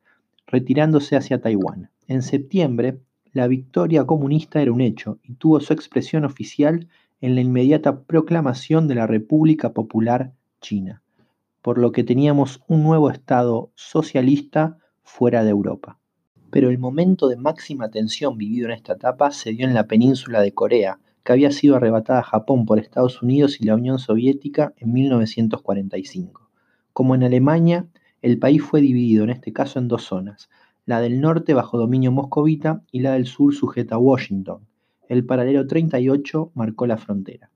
retirándose 0.47 1.17
hacia 1.17 1.41
Taiwán. 1.41 1.89
En 2.07 2.23
septiembre, 2.23 3.01
la 3.33 3.49
victoria 3.49 4.05
comunista 4.05 4.61
era 4.61 4.73
un 4.73 4.83
hecho 4.83 5.19
y 5.23 5.35
tuvo 5.35 5.61
su 5.61 5.73
expresión 5.73 6.25
oficial 6.25 6.87
en 7.23 7.35
la 7.35 7.41
inmediata 7.41 8.03
proclamación 8.03 8.89
de 8.89 8.95
la 8.95 9.07
República 9.07 9.73
Popular 9.73 10.33
China, 10.61 11.03
por 11.63 11.79
lo 11.79 11.93
que 11.93 12.05
teníamos 12.05 12.61
un 12.69 12.83
nuevo 12.83 13.11
Estado 13.11 13.71
socialista 13.75 14.77
fuera 15.03 15.45
de 15.45 15.51
Europa. 15.51 15.99
Pero 16.51 16.69
el 16.69 16.79
momento 16.79 17.29
de 17.29 17.37
máxima 17.37 17.91
tensión 17.91 18.37
vivido 18.37 18.67
en 18.67 18.73
esta 18.73 18.93
etapa 18.93 19.31
se 19.31 19.53
dio 19.53 19.67
en 19.67 19.73
la 19.73 19.87
península 19.87 20.43
de 20.43 20.53
Corea, 20.53 21.01
que 21.25 21.33
había 21.33 21.51
sido 21.51 21.77
arrebatada 21.77 22.19
a 22.19 22.25
Japón 22.25 22.67
por 22.67 22.79
Estados 22.79 23.23
Unidos 23.23 23.61
y 23.61 23.65
la 23.65 23.77
Unión 23.77 23.99
Soviética 23.99 24.75
en 24.77 24.93
1945. 24.93 26.51
Como 26.93 27.15
en 27.15 27.25
Alemania, 27.25 27.87
el 28.21 28.39
país 28.39 28.63
fue 28.63 28.83
dividido 28.83 29.25
en 29.25 29.31
este 29.31 29.53
caso 29.55 29.79
en 29.79 29.89
dos 29.89 30.05
zonas, 30.05 30.51
la 30.87 31.01
del 31.01 31.21
norte 31.21 31.55
bajo 31.55 31.79
dominio 31.79 32.13
moscovita 32.13 32.83
y 32.93 33.01
la 33.01 33.13
del 33.13 33.27
sur 33.27 33.55
sujeta 33.55 33.95
a 33.95 33.99
Washington, 33.99 34.67
el 35.09 35.25
paralelo 35.25 35.67
38 35.67 36.53
marcó 36.55 36.87
la 36.87 36.97
frontera. 36.97 37.51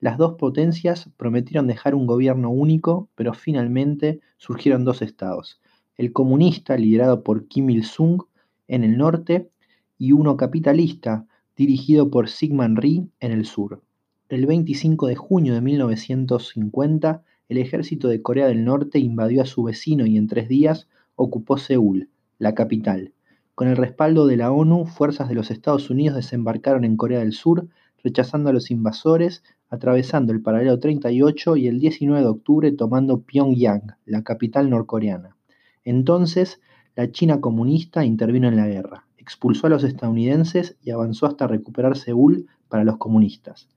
Las 0.00 0.18
dos 0.18 0.34
potencias 0.34 1.10
prometieron 1.16 1.68
dejar 1.68 1.94
un 1.94 2.06
gobierno 2.06 2.50
único, 2.50 3.08
pero 3.14 3.34
finalmente 3.34 4.20
surgieron 4.36 4.84
dos 4.84 5.00
estados, 5.00 5.60
el 5.96 6.12
comunista 6.12 6.76
liderado 6.76 7.22
por 7.22 7.46
Kim 7.46 7.70
Il-sung 7.70 8.22
en 8.66 8.82
el 8.82 8.98
norte 8.98 9.50
y 9.98 10.12
uno 10.12 10.36
capitalista 10.36 11.26
dirigido 11.56 12.10
por 12.10 12.28
Sigmund 12.28 12.78
Rhee 12.78 13.06
en 13.20 13.32
el 13.32 13.44
sur. 13.44 13.82
El 14.28 14.46
25 14.46 15.06
de 15.06 15.14
junio 15.14 15.54
de 15.54 15.60
1950, 15.60 17.22
el 17.48 17.58
ejército 17.58 18.08
de 18.08 18.22
Corea 18.22 18.46
del 18.46 18.64
Norte 18.64 18.98
invadió 18.98 19.42
a 19.42 19.46
su 19.46 19.62
vecino 19.62 20.06
y 20.06 20.16
en 20.16 20.26
tres 20.26 20.48
días 20.48 20.88
ocupó 21.14 21.58
Seúl, 21.58 22.08
la 22.42 22.56
capital, 22.56 23.12
con 23.54 23.68
el 23.68 23.76
respaldo 23.76 24.26
de 24.26 24.36
la 24.36 24.50
ONU, 24.50 24.84
fuerzas 24.84 25.28
de 25.28 25.36
los 25.36 25.52
Estados 25.52 25.90
Unidos 25.90 26.16
desembarcaron 26.16 26.84
en 26.84 26.96
Corea 26.96 27.20
del 27.20 27.34
Sur, 27.34 27.68
rechazando 28.02 28.50
a 28.50 28.52
los 28.52 28.72
invasores, 28.72 29.44
atravesando 29.70 30.32
el 30.32 30.42
paralelo 30.42 30.80
38 30.80 31.56
y 31.56 31.68
el 31.68 31.78
19 31.78 32.20
de 32.20 32.26
octubre 32.26 32.72
tomando 32.72 33.20
Pyongyang, 33.20 33.94
la 34.06 34.24
capital 34.24 34.70
norcoreana. 34.70 35.36
Entonces, 35.84 36.60
la 36.96 37.12
China 37.12 37.40
comunista 37.40 38.04
intervino 38.04 38.48
en 38.48 38.56
la 38.56 38.66
guerra, 38.66 39.06
expulsó 39.18 39.68
a 39.68 39.70
los 39.70 39.84
estadounidenses 39.84 40.76
y 40.82 40.90
avanzó 40.90 41.26
hasta 41.26 41.46
recuperar 41.46 41.96
Seúl 41.96 42.48
para 42.68 42.82
los 42.82 42.96
comunistas. 42.96 43.68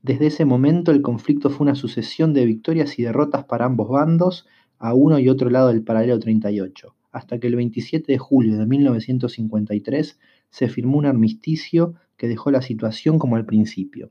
Desde 0.00 0.28
ese 0.28 0.46
momento 0.46 0.90
el 0.90 1.02
conflicto 1.02 1.50
fue 1.50 1.66
una 1.66 1.74
sucesión 1.74 2.32
de 2.32 2.46
victorias 2.46 2.98
y 2.98 3.02
derrotas 3.02 3.44
para 3.44 3.66
ambos 3.66 3.90
bandos, 3.90 4.46
a 4.78 4.94
uno 4.94 5.18
y 5.18 5.28
otro 5.28 5.50
lado 5.50 5.68
del 5.68 5.84
paralelo 5.84 6.18
38 6.18 6.94
hasta 7.14 7.38
que 7.38 7.46
el 7.46 7.56
27 7.56 8.12
de 8.12 8.18
julio 8.18 8.58
de 8.58 8.66
1953 8.66 10.18
se 10.50 10.68
firmó 10.68 10.98
un 10.98 11.06
armisticio 11.06 11.94
que 12.16 12.28
dejó 12.28 12.50
la 12.50 12.60
situación 12.60 13.18
como 13.18 13.36
al 13.36 13.46
principio. 13.46 14.10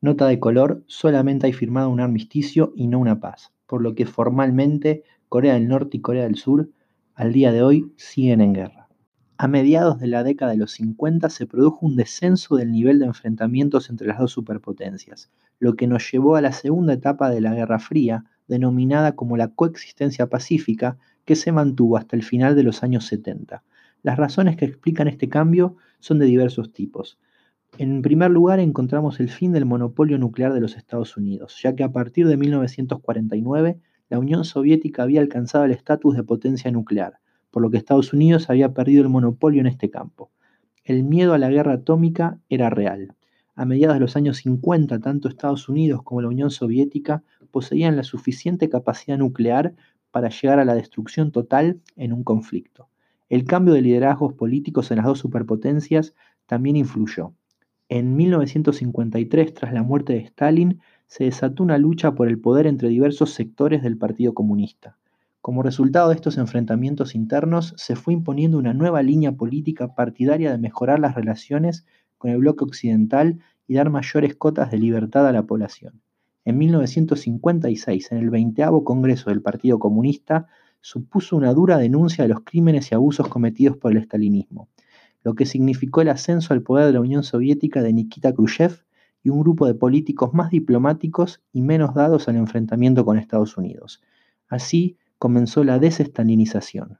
Nota 0.00 0.26
de 0.26 0.40
color, 0.40 0.82
solamente 0.86 1.46
hay 1.46 1.52
firmado 1.52 1.90
un 1.90 2.00
armisticio 2.00 2.72
y 2.74 2.86
no 2.86 2.98
una 2.98 3.20
paz, 3.20 3.52
por 3.66 3.82
lo 3.82 3.94
que 3.94 4.06
formalmente 4.06 5.04
Corea 5.28 5.54
del 5.54 5.68
Norte 5.68 5.98
y 5.98 6.00
Corea 6.00 6.24
del 6.24 6.36
Sur 6.36 6.70
al 7.14 7.32
día 7.32 7.52
de 7.52 7.62
hoy 7.62 7.92
siguen 7.96 8.40
en 8.40 8.54
guerra. 8.54 8.88
A 9.36 9.46
mediados 9.46 10.00
de 10.00 10.06
la 10.06 10.24
década 10.24 10.52
de 10.52 10.58
los 10.58 10.72
50 10.72 11.28
se 11.28 11.46
produjo 11.46 11.84
un 11.84 11.96
descenso 11.96 12.56
del 12.56 12.72
nivel 12.72 12.98
de 12.98 13.06
enfrentamientos 13.06 13.90
entre 13.90 14.08
las 14.08 14.18
dos 14.18 14.32
superpotencias, 14.32 15.30
lo 15.58 15.74
que 15.74 15.86
nos 15.86 16.10
llevó 16.10 16.36
a 16.36 16.40
la 16.40 16.52
segunda 16.52 16.94
etapa 16.94 17.28
de 17.30 17.40
la 17.40 17.54
Guerra 17.54 17.78
Fría, 17.78 18.24
denominada 18.46 19.14
como 19.14 19.36
la 19.36 19.48
coexistencia 19.48 20.28
pacífica, 20.28 20.96
que 21.28 21.36
se 21.36 21.52
mantuvo 21.52 21.98
hasta 21.98 22.16
el 22.16 22.22
final 22.22 22.56
de 22.56 22.62
los 22.62 22.82
años 22.82 23.04
70. 23.04 23.62
Las 24.02 24.16
razones 24.16 24.56
que 24.56 24.64
explican 24.64 25.08
este 25.08 25.28
cambio 25.28 25.76
son 25.98 26.18
de 26.18 26.24
diversos 26.24 26.72
tipos. 26.72 27.18
En 27.76 28.00
primer 28.00 28.30
lugar, 28.30 28.60
encontramos 28.60 29.20
el 29.20 29.28
fin 29.28 29.52
del 29.52 29.66
monopolio 29.66 30.16
nuclear 30.16 30.54
de 30.54 30.62
los 30.62 30.78
Estados 30.78 31.18
Unidos, 31.18 31.60
ya 31.62 31.76
que 31.76 31.84
a 31.84 31.92
partir 31.92 32.26
de 32.28 32.38
1949 32.38 33.78
la 34.08 34.18
Unión 34.18 34.46
Soviética 34.46 35.02
había 35.02 35.20
alcanzado 35.20 35.66
el 35.66 35.72
estatus 35.72 36.16
de 36.16 36.22
potencia 36.22 36.70
nuclear, 36.70 37.18
por 37.50 37.62
lo 37.62 37.68
que 37.68 37.76
Estados 37.76 38.14
Unidos 38.14 38.48
había 38.48 38.72
perdido 38.72 39.02
el 39.02 39.10
monopolio 39.10 39.60
en 39.60 39.66
este 39.66 39.90
campo. 39.90 40.30
El 40.82 41.04
miedo 41.04 41.34
a 41.34 41.38
la 41.38 41.50
guerra 41.50 41.74
atómica 41.74 42.38
era 42.48 42.70
real. 42.70 43.16
A 43.54 43.66
mediados 43.66 43.96
de 43.96 44.00
los 44.00 44.16
años 44.16 44.38
50, 44.38 44.98
tanto 45.00 45.28
Estados 45.28 45.68
Unidos 45.68 46.00
como 46.02 46.22
la 46.22 46.28
Unión 46.28 46.50
Soviética 46.50 47.22
poseían 47.50 47.96
la 47.96 48.02
suficiente 48.02 48.70
capacidad 48.70 49.18
nuclear 49.18 49.74
para 50.10 50.28
llegar 50.28 50.58
a 50.58 50.64
la 50.64 50.74
destrucción 50.74 51.32
total 51.32 51.80
en 51.96 52.12
un 52.12 52.24
conflicto. 52.24 52.88
El 53.28 53.44
cambio 53.44 53.74
de 53.74 53.82
liderazgos 53.82 54.34
políticos 54.34 54.90
en 54.90 54.98
las 54.98 55.06
dos 55.06 55.18
superpotencias 55.18 56.14
también 56.46 56.76
influyó. 56.76 57.34
En 57.90 58.16
1953, 58.16 59.54
tras 59.54 59.72
la 59.72 59.82
muerte 59.82 60.14
de 60.14 60.20
Stalin, 60.20 60.80
se 61.06 61.24
desató 61.24 61.62
una 61.62 61.78
lucha 61.78 62.14
por 62.14 62.28
el 62.28 62.38
poder 62.38 62.66
entre 62.66 62.88
diversos 62.88 63.30
sectores 63.32 63.82
del 63.82 63.96
Partido 63.96 64.34
Comunista. 64.34 64.98
Como 65.40 65.62
resultado 65.62 66.10
de 66.10 66.16
estos 66.16 66.36
enfrentamientos 66.36 67.14
internos, 67.14 67.74
se 67.76 67.96
fue 67.96 68.12
imponiendo 68.12 68.58
una 68.58 68.74
nueva 68.74 69.02
línea 69.02 69.32
política 69.32 69.94
partidaria 69.94 70.50
de 70.50 70.58
mejorar 70.58 71.00
las 71.00 71.14
relaciones 71.14 71.86
con 72.18 72.30
el 72.30 72.38
bloque 72.38 72.64
occidental 72.64 73.38
y 73.66 73.74
dar 73.74 73.88
mayores 73.88 74.34
cotas 74.34 74.70
de 74.70 74.78
libertad 74.78 75.26
a 75.26 75.32
la 75.32 75.44
población. 75.44 76.02
En 76.48 76.56
1956, 76.56 78.12
en 78.12 78.18
el 78.18 78.30
20 78.30 78.64
Congreso 78.84 79.30
del 79.30 79.42
Partido 79.42 79.78
Comunista, 79.78 80.46
supuso 80.80 81.36
una 81.36 81.52
dura 81.52 81.78
denuncia 81.78 82.24
de 82.24 82.28
los 82.28 82.40
crímenes 82.40 82.90
y 82.90 82.94
abusos 82.94 83.28
cometidos 83.28 83.76
por 83.76 83.92
el 83.92 83.98
estalinismo 83.98 84.68
lo 85.24 85.34
que 85.34 85.44
significó 85.44 86.00
el 86.00 86.08
ascenso 86.08 86.54
al 86.54 86.62
poder 86.62 86.86
de 86.86 86.92
la 86.92 87.00
Unión 87.00 87.22
Soviética 87.22 87.82
de 87.82 87.92
Nikita 87.92 88.32
Khrushchev 88.32 88.84
y 89.22 89.28
un 89.28 89.40
grupo 89.40 89.66
de 89.66 89.74
políticos 89.74 90.32
más 90.32 90.50
diplomáticos 90.50 91.42
y 91.52 91.60
menos 91.60 91.94
dados 91.94 92.28
al 92.28 92.36
enfrentamiento 92.36 93.04
con 93.04 93.18
Estados 93.18 93.56
Unidos. 93.56 94.02
Así 94.48 94.96
comenzó 95.18 95.64
la 95.64 95.78
desestalinización. 95.78 96.98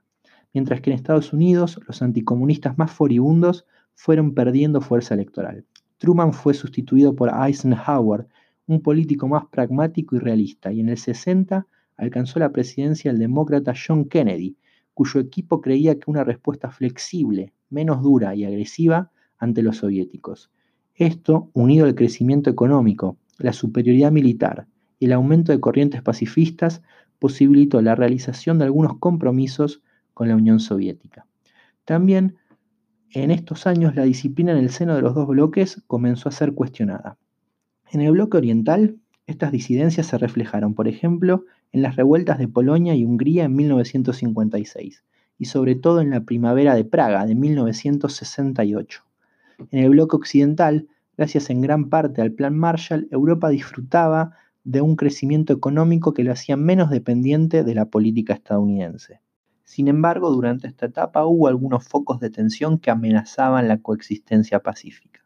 Mientras 0.53 0.81
que 0.81 0.91
en 0.91 0.95
Estados 0.95 1.33
Unidos 1.33 1.79
los 1.87 2.03
anticomunistas 2.03 2.77
más 2.77 2.91
furibundos 2.91 3.65
fueron 3.95 4.33
perdiendo 4.33 4.81
fuerza 4.81 5.13
electoral. 5.13 5.65
Truman 5.97 6.33
fue 6.33 6.53
sustituido 6.53 7.15
por 7.15 7.31
Eisenhower, 7.33 8.27
un 8.69 8.81
político 8.81 9.27
más 9.27 9.45
pragmático 9.47 10.15
y 10.15 10.19
realista, 10.19 10.71
y 10.71 10.79
en 10.79 10.89
el 10.89 10.97
60 10.97 11.65
alcanzó 11.97 12.37
la 12.39 12.51
presidencia 12.51 13.09
el 13.09 13.17
demócrata 13.17 13.73
John 13.75 14.05
Kennedy, 14.05 14.57
cuyo 14.93 15.19
equipo 15.19 15.59
creía 15.59 15.95
que 15.95 16.11
una 16.11 16.23
respuesta 16.23 16.69
flexible, 16.69 17.51
menos 17.71 18.03
dura 18.03 18.35
y 18.35 18.45
agresiva 18.45 19.11
ante 19.39 19.63
los 19.63 19.77
soviéticos. 19.77 20.51
Esto, 20.93 21.49
unido 21.53 21.85
al 21.85 21.95
crecimiento 21.95 22.51
económico, 22.51 23.17
la 23.39 23.53
superioridad 23.53 24.11
militar 24.11 24.67
y 24.99 25.05
el 25.05 25.13
aumento 25.13 25.51
de 25.51 25.59
corrientes 25.59 26.03
pacifistas, 26.03 26.83
posibilitó 27.17 27.81
la 27.81 27.95
realización 27.95 28.59
de 28.59 28.65
algunos 28.65 28.99
compromisos 28.99 29.81
con 30.13 30.27
la 30.27 30.35
Unión 30.35 30.59
Soviética. 30.59 31.25
También 31.85 32.35
en 33.11 33.31
estos 33.31 33.65
años 33.65 33.95
la 33.95 34.03
disciplina 34.03 34.51
en 34.51 34.59
el 34.59 34.69
seno 34.69 34.95
de 34.95 35.01
los 35.01 35.15
dos 35.15 35.27
bloques 35.27 35.81
comenzó 35.87 36.29
a 36.29 36.33
ser 36.33 36.53
cuestionada. 36.53 37.17
En 37.91 38.01
el 38.01 38.11
bloque 38.11 38.37
oriental, 38.37 38.97
estas 39.25 39.51
disidencias 39.51 40.05
se 40.05 40.17
reflejaron, 40.19 40.75
por 40.75 40.87
ejemplo, 40.87 41.45
en 41.71 41.81
las 41.81 41.95
revueltas 41.95 42.37
de 42.37 42.47
Polonia 42.47 42.93
y 42.93 43.03
Hungría 43.03 43.45
en 43.45 43.55
1956 43.55 45.03
y 45.39 45.45
sobre 45.45 45.73
todo 45.73 45.99
en 46.01 46.11
la 46.11 46.21
primavera 46.21 46.75
de 46.75 46.85
Praga 46.85 47.25
de 47.25 47.33
1968. 47.33 49.03
En 49.71 49.83
el 49.83 49.89
bloque 49.89 50.15
occidental, 50.17 50.87
gracias 51.17 51.49
en 51.49 51.61
gran 51.61 51.89
parte 51.89 52.21
al 52.21 52.31
Plan 52.31 52.55
Marshall, 52.55 53.07
Europa 53.09 53.49
disfrutaba 53.49 54.35
de 54.63 54.81
un 54.81 54.95
crecimiento 54.95 55.51
económico 55.51 56.13
que 56.13 56.23
lo 56.23 56.31
hacía 56.31 56.57
menos 56.57 56.91
dependiente 56.91 57.63
de 57.63 57.73
la 57.73 57.85
política 57.85 58.33
estadounidense. 58.33 59.21
Sin 59.63 59.87
embargo, 59.87 60.29
durante 60.29 60.67
esta 60.67 60.87
etapa 60.87 61.25
hubo 61.25 61.47
algunos 61.47 61.87
focos 61.87 62.19
de 62.19 62.29
tensión 62.29 62.77
que 62.77 62.91
amenazaban 62.91 63.67
la 63.67 63.79
coexistencia 63.79 64.59
pacífica. 64.59 65.18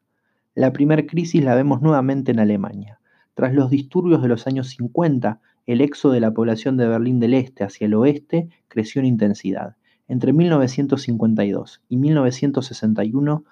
La 0.56 0.72
primera 0.72 1.08
crisis 1.08 1.44
la 1.44 1.56
vemos 1.56 1.82
nuevamente 1.82 2.32
en 2.32 2.39
Alemania. 2.39 3.00
Tras 3.34 3.56
los 3.56 3.72
disturbios 3.72 4.22
de 4.22 4.28
los 4.28 4.46
años 4.46 4.68
50, 4.68 5.39
el 5.66 5.82
éxodo 5.82 6.12
de 6.12 6.20
la 6.20 6.32
población 6.32 6.78
de 6.78 6.88
Berlín 6.88 7.20
del 7.20 7.34
Este 7.34 7.63
hacia 7.63 7.86
el 7.86 7.96
oeste 7.96 8.50
creció 8.68 9.00
en 9.00 9.08
intensidad. 9.08 9.78
Entre 10.08 10.32
1952 10.32 11.82
y 11.89 11.98
1961, 11.98 13.44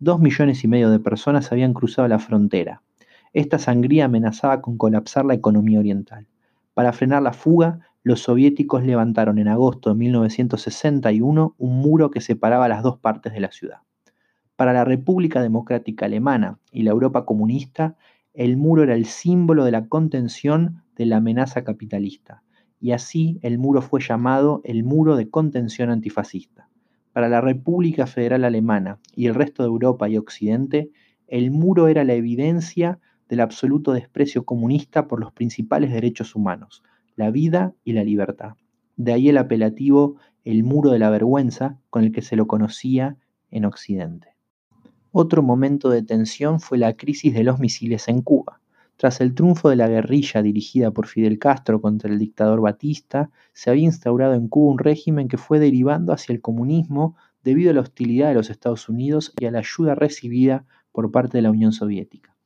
dos 0.00 0.20
millones 0.20 0.62
y 0.62 0.68
medio 0.68 0.90
de 0.90 1.00
personas 1.00 1.50
habían 1.50 1.72
cruzado 1.72 2.06
la 2.08 2.18
frontera. 2.18 2.82
Esta 3.32 3.58
sangría 3.58 4.04
amenazaba 4.04 4.60
con 4.60 4.76
colapsar 4.76 5.24
la 5.24 5.32
economía 5.32 5.78
oriental. 5.78 6.26
Para 6.74 6.92
frenar 6.92 7.22
la 7.22 7.32
fuga, 7.32 7.80
los 8.02 8.20
soviéticos 8.20 8.84
levantaron 8.84 9.38
en 9.38 9.48
agosto 9.48 9.88
de 9.88 9.96
1961 9.96 11.54
un 11.56 11.76
muro 11.78 12.10
que 12.10 12.20
separaba 12.20 12.68
las 12.68 12.82
dos 12.82 12.98
partes 12.98 13.32
de 13.32 13.40
la 13.40 13.50
ciudad. 13.50 13.78
Para 14.60 14.74
la 14.74 14.84
República 14.84 15.40
Democrática 15.40 16.04
Alemana 16.04 16.58
y 16.70 16.82
la 16.82 16.90
Europa 16.90 17.24
comunista, 17.24 17.96
el 18.34 18.58
muro 18.58 18.82
era 18.82 18.94
el 18.94 19.06
símbolo 19.06 19.64
de 19.64 19.70
la 19.70 19.88
contención 19.88 20.82
de 20.96 21.06
la 21.06 21.16
amenaza 21.16 21.64
capitalista, 21.64 22.42
y 22.78 22.90
así 22.90 23.38
el 23.40 23.56
muro 23.56 23.80
fue 23.80 24.02
llamado 24.02 24.60
el 24.64 24.84
muro 24.84 25.16
de 25.16 25.30
contención 25.30 25.88
antifascista. 25.88 26.68
Para 27.14 27.30
la 27.30 27.40
República 27.40 28.06
Federal 28.06 28.44
Alemana 28.44 28.98
y 29.16 29.28
el 29.28 29.34
resto 29.34 29.62
de 29.62 29.70
Europa 29.70 30.10
y 30.10 30.18
Occidente, 30.18 30.90
el 31.26 31.50
muro 31.50 31.88
era 31.88 32.04
la 32.04 32.12
evidencia 32.12 32.98
del 33.30 33.40
absoluto 33.40 33.94
desprecio 33.94 34.44
comunista 34.44 35.08
por 35.08 35.20
los 35.20 35.32
principales 35.32 35.90
derechos 35.90 36.34
humanos, 36.34 36.82
la 37.16 37.30
vida 37.30 37.72
y 37.82 37.94
la 37.94 38.04
libertad. 38.04 38.56
De 38.98 39.14
ahí 39.14 39.30
el 39.30 39.38
apelativo 39.38 40.16
el 40.44 40.64
muro 40.64 40.90
de 40.90 40.98
la 40.98 41.08
vergüenza 41.08 41.78
con 41.88 42.04
el 42.04 42.12
que 42.12 42.20
se 42.20 42.36
lo 42.36 42.46
conocía 42.46 43.16
en 43.50 43.64
Occidente. 43.64 44.38
Otro 45.12 45.42
momento 45.42 45.90
de 45.90 46.04
tensión 46.04 46.60
fue 46.60 46.78
la 46.78 46.96
crisis 46.96 47.34
de 47.34 47.42
los 47.42 47.58
misiles 47.58 48.06
en 48.06 48.22
Cuba. 48.22 48.60
Tras 48.96 49.20
el 49.20 49.34
triunfo 49.34 49.68
de 49.68 49.74
la 49.74 49.88
guerrilla 49.88 50.40
dirigida 50.40 50.92
por 50.92 51.08
Fidel 51.08 51.40
Castro 51.40 51.80
contra 51.80 52.08
el 52.08 52.18
dictador 52.18 52.60
Batista, 52.60 53.28
se 53.52 53.70
había 53.70 53.86
instaurado 53.86 54.34
en 54.34 54.46
Cuba 54.46 54.70
un 54.70 54.78
régimen 54.78 55.26
que 55.26 55.36
fue 55.36 55.58
derivando 55.58 56.12
hacia 56.12 56.32
el 56.32 56.40
comunismo 56.40 57.16
debido 57.42 57.72
a 57.72 57.74
la 57.74 57.80
hostilidad 57.80 58.28
de 58.28 58.34
los 58.34 58.50
Estados 58.50 58.88
Unidos 58.88 59.32
y 59.40 59.46
a 59.46 59.50
la 59.50 59.58
ayuda 59.58 59.96
recibida 59.96 60.64
por 60.92 61.10
parte 61.10 61.38
de 61.38 61.42
la 61.42 61.50
Unión 61.50 61.72
Soviética. 61.72 62.36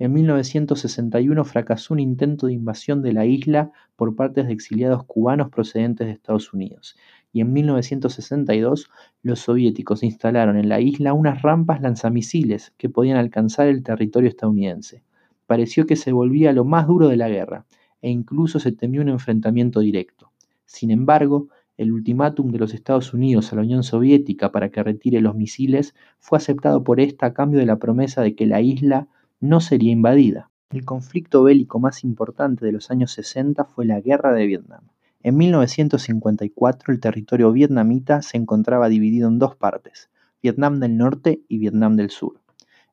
En 0.00 0.12
1961 0.12 1.44
fracasó 1.44 1.92
un 1.92 1.98
intento 1.98 2.46
de 2.46 2.52
invasión 2.52 3.02
de 3.02 3.12
la 3.12 3.26
isla 3.26 3.72
por 3.96 4.14
parte 4.14 4.44
de 4.44 4.52
exiliados 4.52 5.02
cubanos 5.04 5.48
procedentes 5.48 6.06
de 6.06 6.12
Estados 6.12 6.52
Unidos, 6.54 6.96
y 7.32 7.40
en 7.40 7.52
1962 7.52 8.90
los 9.22 9.40
soviéticos 9.40 10.04
instalaron 10.04 10.56
en 10.56 10.68
la 10.68 10.80
isla 10.80 11.14
unas 11.14 11.42
rampas 11.42 11.80
lanzamisiles 11.80 12.72
que 12.78 12.88
podían 12.88 13.16
alcanzar 13.16 13.66
el 13.66 13.82
territorio 13.82 14.28
estadounidense. 14.28 15.02
Pareció 15.46 15.84
que 15.84 15.96
se 15.96 16.12
volvía 16.12 16.52
lo 16.52 16.64
más 16.64 16.86
duro 16.86 17.08
de 17.08 17.16
la 17.16 17.28
guerra 17.28 17.66
e 18.00 18.08
incluso 18.08 18.60
se 18.60 18.70
temió 18.70 19.02
un 19.02 19.08
enfrentamiento 19.08 19.80
directo. 19.80 20.30
Sin 20.64 20.92
embargo, 20.92 21.48
el 21.76 21.90
ultimátum 21.90 22.52
de 22.52 22.58
los 22.58 22.72
Estados 22.72 23.14
Unidos 23.14 23.52
a 23.52 23.56
la 23.56 23.62
Unión 23.62 23.82
Soviética 23.82 24.52
para 24.52 24.68
que 24.68 24.82
retire 24.82 25.20
los 25.20 25.34
misiles 25.34 25.96
fue 26.20 26.38
aceptado 26.38 26.84
por 26.84 27.00
esta 27.00 27.26
a 27.26 27.34
cambio 27.34 27.58
de 27.58 27.66
la 27.66 27.80
promesa 27.80 28.22
de 28.22 28.36
que 28.36 28.46
la 28.46 28.60
isla 28.60 29.08
no 29.40 29.60
sería 29.60 29.92
invadida. 29.92 30.50
El 30.70 30.84
conflicto 30.84 31.44
bélico 31.44 31.78
más 31.78 32.02
importante 32.04 32.66
de 32.66 32.72
los 32.72 32.90
años 32.90 33.12
60 33.12 33.64
fue 33.64 33.86
la 33.86 34.00
Guerra 34.00 34.32
de 34.32 34.46
Vietnam. 34.46 34.82
En 35.22 35.36
1954 35.36 36.92
el 36.92 37.00
territorio 37.00 37.52
vietnamita 37.52 38.22
se 38.22 38.36
encontraba 38.36 38.88
dividido 38.88 39.28
en 39.28 39.38
dos 39.38 39.56
partes, 39.56 40.10
Vietnam 40.42 40.80
del 40.80 40.96
Norte 40.96 41.42
y 41.48 41.58
Vietnam 41.58 41.96
del 41.96 42.10
Sur. 42.10 42.40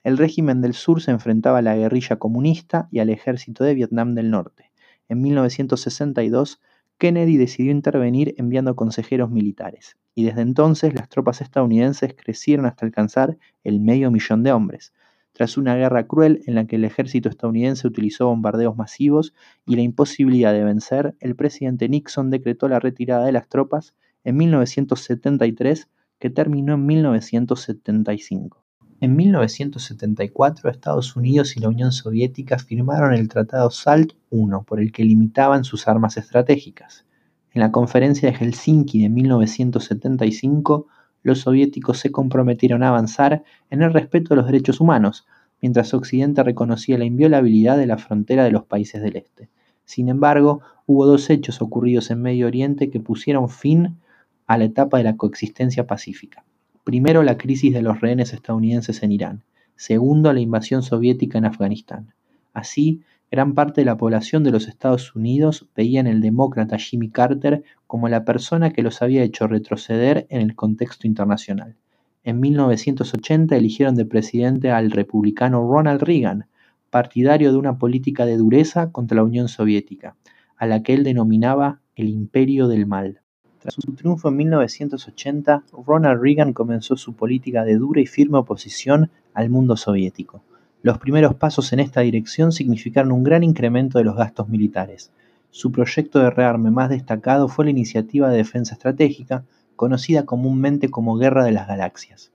El 0.03 0.17
régimen 0.17 0.61
del 0.61 0.75
sur 0.75 1.01
se 1.01 1.11
enfrentaba 1.11 1.59
a 1.59 1.61
la 1.63 1.75
guerrilla 1.75 2.17
comunista 2.17 2.87
y 2.91 2.99
al 2.99 3.09
ejército 3.09 3.63
de 3.63 3.73
Vietnam 3.73 4.13
del 4.13 4.29
Norte. 4.29 4.71
En 5.09 5.21
1962, 5.21 6.61
Kennedy 6.99 7.37
decidió 7.37 7.71
intervenir 7.71 8.35
enviando 8.37 8.75
consejeros 8.75 9.31
militares, 9.31 9.97
y 10.13 10.23
desde 10.23 10.41
entonces 10.41 10.93
las 10.93 11.09
tropas 11.09 11.41
estadounidenses 11.41 12.15
crecieron 12.15 12.67
hasta 12.67 12.85
alcanzar 12.85 13.37
el 13.63 13.79
medio 13.79 14.11
millón 14.11 14.43
de 14.43 14.51
hombres, 14.51 14.93
tras 15.35 15.57
una 15.57 15.75
guerra 15.75 16.07
cruel 16.07 16.41
en 16.45 16.55
la 16.55 16.65
que 16.65 16.77
el 16.77 16.85
ejército 16.85 17.27
estadounidense 17.27 17.85
utilizó 17.85 18.27
bombardeos 18.27 18.77
masivos 18.77 19.33
y 19.65 19.75
la 19.75 19.81
imposibilidad 19.81 20.53
de 20.53 20.63
vencer, 20.63 21.13
el 21.19 21.35
presidente 21.35 21.89
Nixon 21.89 22.29
decretó 22.29 22.69
la 22.69 22.79
retirada 22.79 23.25
de 23.25 23.33
las 23.33 23.49
tropas 23.49 23.93
en 24.23 24.37
1973, 24.37 25.89
que 26.19 26.29
terminó 26.29 26.75
en 26.75 26.85
1975. 26.85 28.63
En 29.01 29.17
1974, 29.17 30.69
Estados 30.69 31.17
Unidos 31.17 31.57
y 31.57 31.59
la 31.59 31.67
Unión 31.67 31.91
Soviética 31.91 32.57
firmaron 32.57 33.13
el 33.13 33.27
Tratado 33.27 33.69
SALT 33.71 34.13
I, 34.31 34.45
por 34.65 34.79
el 34.79 34.93
que 34.93 35.03
limitaban 35.03 35.65
sus 35.65 35.89
armas 35.89 36.15
estratégicas. 36.15 37.05
En 37.53 37.59
la 37.59 37.73
conferencia 37.73 38.31
de 38.31 38.37
Helsinki 38.37 39.01
de 39.01 39.09
1975, 39.09 40.87
los 41.25 41.39
soviéticos 41.39 41.97
se 41.97 42.11
comprometieron 42.11 42.83
a 42.83 42.89
avanzar 42.89 43.43
en 43.71 43.81
el 43.81 43.91
respeto 43.91 44.29
de 44.29 44.35
los 44.35 44.45
derechos 44.45 44.79
humanos, 44.79 45.25
mientras 45.59 45.91
Occidente 45.95 46.43
reconocía 46.43 46.99
la 46.99 47.05
inviolabilidad 47.05 47.79
de 47.79 47.87
la 47.87 47.97
frontera 47.97 48.43
de 48.43 48.51
los 48.51 48.65
países 48.65 49.01
del 49.01 49.15
Este. 49.15 49.49
Sin 49.85 50.07
embargo, 50.07 50.61
hubo 50.85 51.07
dos 51.07 51.31
hechos 51.31 51.63
ocurridos 51.63 52.11
en 52.11 52.21
Medio 52.21 52.45
Oriente 52.45 52.91
que 52.91 52.99
pusieron 52.99 53.49
fin 53.49 53.97
a 54.45 54.59
la 54.59 54.65
etapa 54.65 54.99
de 54.99 55.03
la 55.03 55.17
coexistencia 55.17 55.87
pacífica. 55.87 56.45
Primero, 56.83 57.23
la 57.23 57.39
crisis 57.39 57.73
de 57.73 57.81
los 57.81 58.01
rehenes 58.01 58.31
estadounidenses 58.31 59.01
en 59.01 59.11
Irán. 59.11 59.43
Segundo, 59.75 60.31
la 60.31 60.41
invasión 60.41 60.83
soviética 60.83 61.39
en 61.39 61.45
Afganistán. 61.45 62.13
Así, 62.55 63.01
gran 63.29 63.53
parte 63.53 63.81
de 63.81 63.85
la 63.85 63.97
población 63.97 64.43
de 64.45 64.51
los 64.51 64.69
Estados 64.69 65.13
Unidos 65.13 65.67
veía 65.75 65.99
en 65.99 66.07
el 66.07 66.21
demócrata 66.21 66.77
Jimmy 66.77 67.09
Carter 67.09 67.63
como 67.85 68.07
la 68.07 68.23
persona 68.23 68.71
que 68.71 68.81
los 68.81 69.01
había 69.01 69.23
hecho 69.23 69.45
retroceder 69.45 70.25
en 70.29 70.39
el 70.39 70.55
contexto 70.55 71.05
internacional. 71.05 71.75
En 72.23 72.39
1980 72.39 73.57
eligieron 73.57 73.95
de 73.95 74.05
presidente 74.05 74.71
al 74.71 74.89
republicano 74.89 75.69
Ronald 75.69 76.01
Reagan, 76.01 76.47
partidario 76.89 77.51
de 77.51 77.57
una 77.57 77.77
política 77.77 78.25
de 78.25 78.37
dureza 78.37 78.89
contra 78.93 79.17
la 79.17 79.23
Unión 79.23 79.49
Soviética, 79.49 80.15
a 80.55 80.65
la 80.65 80.81
que 80.81 80.93
él 80.93 81.03
denominaba 81.03 81.81
el 81.97 82.07
imperio 82.07 82.69
del 82.69 82.85
mal. 82.85 83.19
Tras 83.59 83.73
su 83.73 83.93
triunfo 83.95 84.29
en 84.29 84.37
1980, 84.37 85.63
Ronald 85.85 86.21
Reagan 86.21 86.53
comenzó 86.53 86.95
su 86.95 87.13
política 87.13 87.65
de 87.65 87.75
dura 87.75 87.99
y 87.99 88.05
firme 88.05 88.37
oposición 88.37 89.11
al 89.33 89.49
mundo 89.49 89.75
soviético. 89.75 90.41
Los 90.85 90.99
primeros 90.99 91.33
pasos 91.33 91.73
en 91.73 91.79
esta 91.79 92.01
dirección 92.01 92.51
significaron 92.51 93.11
un 93.11 93.23
gran 93.23 93.41
incremento 93.41 93.97
de 93.97 94.03
los 94.03 94.15
gastos 94.15 94.49
militares. 94.49 95.11
Su 95.49 95.71
proyecto 95.71 96.19
de 96.19 96.29
rearme 96.29 96.69
más 96.69 96.91
destacado 96.91 97.47
fue 97.47 97.65
la 97.65 97.71
Iniciativa 97.71 98.29
de 98.29 98.37
Defensa 98.37 98.75
Estratégica, 98.75 99.45
conocida 99.75 100.27
comúnmente 100.27 100.89
como 100.89 101.17
Guerra 101.17 101.43
de 101.43 101.53
las 101.53 101.67
Galaxias. 101.67 102.31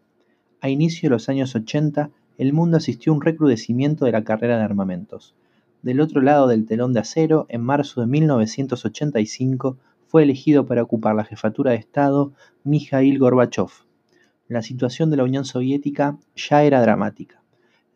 A 0.60 0.68
inicio 0.68 1.08
de 1.08 1.10
los 1.10 1.28
años 1.28 1.54
80, 1.54 2.10
el 2.38 2.52
mundo 2.52 2.78
asistió 2.78 3.12
a 3.12 3.14
un 3.14 3.22
recrudecimiento 3.22 4.04
de 4.04 4.10
la 4.10 4.24
carrera 4.24 4.56
de 4.56 4.64
armamentos. 4.64 5.36
Del 5.82 6.00
otro 6.00 6.20
lado 6.20 6.48
del 6.48 6.66
telón 6.66 6.92
de 6.92 6.98
acero, 6.98 7.46
en 7.50 7.62
marzo 7.62 8.00
de 8.00 8.08
1985, 8.08 9.76
fue 10.08 10.24
elegido 10.24 10.66
para 10.66 10.82
ocupar 10.82 11.14
la 11.14 11.22
jefatura 11.22 11.70
de 11.70 11.76
Estado 11.76 12.32
Mikhail 12.64 13.16
Gorbachev. 13.16 13.70
La 14.48 14.62
situación 14.62 15.08
de 15.08 15.18
la 15.18 15.22
Unión 15.22 15.44
Soviética 15.44 16.18
ya 16.34 16.64
era 16.64 16.82
dramática. 16.82 17.39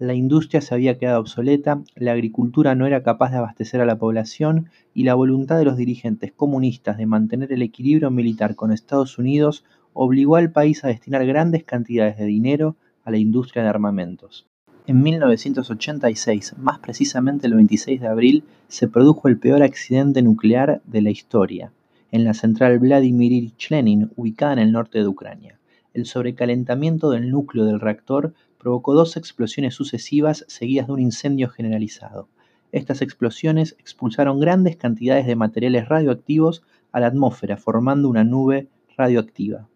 La 0.00 0.14
industria 0.14 0.61
se 0.61 0.74
había 0.74 0.98
quedado 0.98 1.20
obsoleta, 1.20 1.83
la 1.94 2.12
agricultura 2.12 2.74
no 2.74 2.85
era 2.85 3.04
capaz 3.04 3.30
de 3.30 3.37
abastecer 3.37 3.80
a 3.80 3.87
la 3.87 3.96
población 3.96 4.68
y 4.92 5.04
la 5.04 5.14
voluntad 5.14 5.57
de 5.57 5.64
los 5.64 5.76
dirigentes 5.76 6.33
comunistas 6.33 6.98
de 6.98 7.07
mantener 7.07 7.52
el 7.52 7.62
equilibrio 7.62 8.11
militar 8.11 8.57
con 8.57 8.72
Estados 8.72 9.18
Unidos 9.18 9.64
obligó 9.92 10.35
al 10.35 10.50
país 10.50 10.83
a 10.85 10.88
destinar 10.88 11.24
grandes 11.24 11.62
cantidades 11.62 12.18
de 12.18 12.24
dinero 12.24 12.74
a 13.04 13.12
la 13.12 13.18
industria 13.18 13.62
de 13.62 13.68
armamentos. 13.68 14.48
En 14.88 15.00
1986, 15.00 16.59
más 16.59 16.80
precisamente 16.80 17.46
el 17.46 17.54
26 17.54 18.00
de 18.00 18.09
abril, 18.09 18.44
se 18.66 18.88
produjo 18.88 19.28
el 19.28 19.38
peor 19.38 19.62
accidente 19.62 20.22
nuclear 20.22 20.83
de 20.87 21.02
la 21.02 21.11
historia, 21.11 21.72
en 22.11 22.24
la 22.24 22.35
central 22.35 22.80
Vladimir 22.80 23.33
Ilyich 23.33 23.70
Lenin, 23.70 24.11
ubicada 24.16 24.54
en 24.54 24.59
el 24.59 24.72
norte 24.72 24.98
de 24.98 25.07
Ucrania. 25.07 25.59
El 25.94 26.07
sobrecalentamiento 26.07 27.11
del 27.11 27.30
núcleo 27.30 27.64
del 27.64 27.80
reactor 27.80 28.35
provocó 28.64 28.94
dos 28.94 29.18
explosiones 29.18 29.74
sucesivas 29.74 30.46
seguidas 30.48 30.87
de 30.87 30.94
un 30.94 31.00
incendio 31.00 31.50
generalizado. 31.50 32.31
Estas 32.72 33.03
explosiones 33.03 33.77
expulsaron 33.79 34.40
grandes 34.40 34.77
cantidades 34.77 35.27
de 35.27 35.37
materiales 35.37 35.87
radioactivos 35.87 36.62
a 36.90 37.00
la 37.00 37.09
atmósfera, 37.09 37.59
formando 37.59 38.09
una 38.09 38.24
nube 38.24 38.68
radioactiva. 38.96 39.68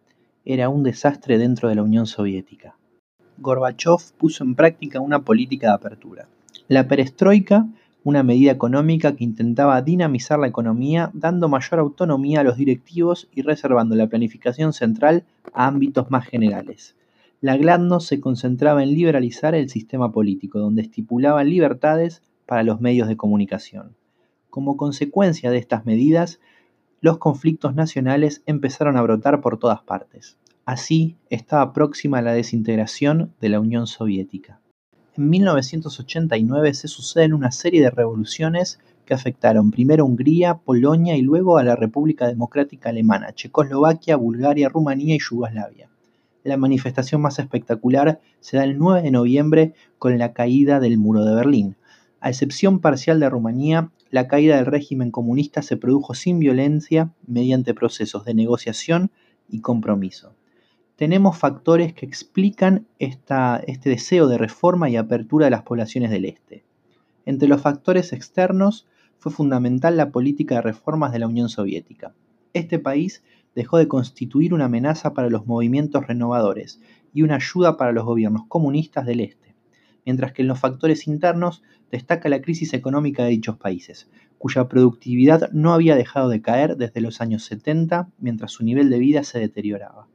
Era 0.46 0.70
un 0.70 0.84
desastre 0.84 1.36
dentro 1.36 1.68
de 1.68 1.74
la 1.74 1.82
Unión 1.82 2.06
Soviética. 2.06 2.78
Gorbachev 3.36 3.98
puso 4.16 4.42
en 4.42 4.54
práctica 4.54 5.00
una 5.00 5.22
política 5.22 5.66
de 5.66 5.74
apertura. 5.74 6.28
La 6.68 6.88
perestroika, 6.88 7.68
una 8.04 8.22
medida 8.22 8.52
económica 8.52 9.14
que 9.14 9.24
intentaba 9.24 9.82
dinamizar 9.82 10.38
la 10.38 10.48
economía 10.48 11.10
dando 11.12 11.50
mayor 11.50 11.80
autonomía 11.80 12.40
a 12.40 12.44
los 12.44 12.56
directivos 12.56 13.28
y 13.34 13.42
reservando 13.42 13.96
la 13.96 14.06
planificación 14.06 14.72
central 14.72 15.24
a 15.52 15.66
ámbitos 15.66 16.10
más 16.10 16.26
generales. 16.26 16.94
La 17.40 17.56
gladnost 17.56 18.08
se 18.08 18.20
concentraba 18.20 18.82
en 18.82 18.94
liberalizar 18.94 19.54
el 19.54 19.68
sistema 19.68 20.10
político, 20.10 20.58
donde 20.58 20.82
estipulaban 20.82 21.48
libertades 21.48 22.20
para 22.46 22.64
los 22.64 22.80
medios 22.80 23.06
de 23.06 23.16
comunicación. 23.16 23.94
Como 24.50 24.76
consecuencia 24.76 25.52
de 25.52 25.58
estas 25.58 25.86
medidas, 25.86 26.40
los 27.00 27.18
conflictos 27.18 27.76
nacionales 27.76 28.42
empezaron 28.46 28.96
a 28.96 29.02
brotar 29.02 29.40
por 29.40 29.56
todas 29.56 29.82
partes. 29.82 30.36
Así 30.64 31.16
estaba 31.30 31.72
próxima 31.72 32.22
la 32.22 32.32
desintegración 32.32 33.32
de 33.40 33.50
la 33.50 33.60
Unión 33.60 33.86
Soviética. 33.86 34.60
En 35.16 35.30
1989 35.30 36.74
se 36.74 36.88
suceden 36.88 37.34
una 37.34 37.52
serie 37.52 37.80
de 37.80 37.90
revoluciones 37.90 38.80
que 39.04 39.14
afectaron 39.14 39.70
primero 39.70 40.02
a 40.02 40.06
Hungría, 40.06 40.54
Polonia 40.56 41.16
y 41.16 41.22
luego 41.22 41.56
a 41.56 41.62
la 41.62 41.76
República 41.76 42.26
Democrática 42.26 42.88
Alemana, 42.88 43.32
Checoslovaquia, 43.32 44.16
Bulgaria, 44.16 44.68
Rumanía 44.68 45.14
y 45.14 45.20
Yugoslavia. 45.20 45.88
La 46.48 46.56
manifestación 46.56 47.20
más 47.20 47.38
espectacular 47.38 48.20
se 48.40 48.56
da 48.56 48.64
el 48.64 48.78
9 48.78 49.02
de 49.02 49.10
noviembre 49.10 49.74
con 49.98 50.18
la 50.18 50.32
caída 50.32 50.80
del 50.80 50.98
muro 50.98 51.24
de 51.24 51.34
Berlín. 51.34 51.76
A 52.20 52.30
excepción 52.30 52.80
parcial 52.80 53.20
de 53.20 53.30
Rumanía, 53.30 53.90
la 54.10 54.26
caída 54.26 54.56
del 54.56 54.66
régimen 54.66 55.10
comunista 55.10 55.62
se 55.62 55.76
produjo 55.76 56.14
sin 56.14 56.38
violencia 56.40 57.12
mediante 57.26 57.74
procesos 57.74 58.24
de 58.24 58.34
negociación 58.34 59.10
y 59.48 59.60
compromiso 59.60 60.34
tenemos 60.98 61.38
factores 61.38 61.94
que 61.94 62.04
explican 62.04 62.88
este 62.98 63.88
deseo 63.88 64.26
de 64.26 64.36
reforma 64.36 64.90
y 64.90 64.96
apertura 64.96 65.46
de 65.46 65.52
las 65.52 65.62
poblaciones 65.62 66.10
del 66.10 66.24
Este. 66.24 66.64
Entre 67.24 67.46
los 67.46 67.62
factores 67.62 68.12
externos 68.12 68.88
fue 69.20 69.30
fundamental 69.30 69.96
la 69.96 70.10
política 70.10 70.56
de 70.56 70.62
reformas 70.62 71.12
de 71.12 71.20
la 71.20 71.28
Unión 71.28 71.50
Soviética. 71.50 72.16
Este 72.52 72.80
país 72.80 73.22
dejó 73.54 73.78
de 73.78 73.88
constituir 73.88 74.54
una 74.54 74.66
amenaza 74.66 75.14
para 75.14 75.30
los 75.30 75.46
movimientos 75.46 76.06
renovadores 76.06 76.80
y 77.12 77.22
una 77.22 77.36
ayuda 77.36 77.76
para 77.76 77.92
los 77.92 78.04
gobiernos 78.04 78.46
comunistas 78.48 79.06
del 79.06 79.20
Este, 79.20 79.54
mientras 80.04 80.32
que 80.32 80.42
en 80.42 80.48
los 80.48 80.58
factores 80.58 81.06
internos 81.06 81.62
destaca 81.90 82.28
la 82.28 82.40
crisis 82.40 82.74
económica 82.74 83.24
de 83.24 83.30
dichos 83.30 83.56
países, 83.56 84.08
cuya 84.38 84.68
productividad 84.68 85.50
no 85.52 85.72
había 85.72 85.96
dejado 85.96 86.28
de 86.28 86.42
caer 86.42 86.76
desde 86.76 87.00
los 87.00 87.20
años 87.20 87.44
70 87.44 88.08
mientras 88.18 88.52
su 88.52 88.64
nivel 88.64 88.90
de 88.90 88.98
vida 88.98 89.24
se 89.24 89.38
deterioraba. 89.38 90.06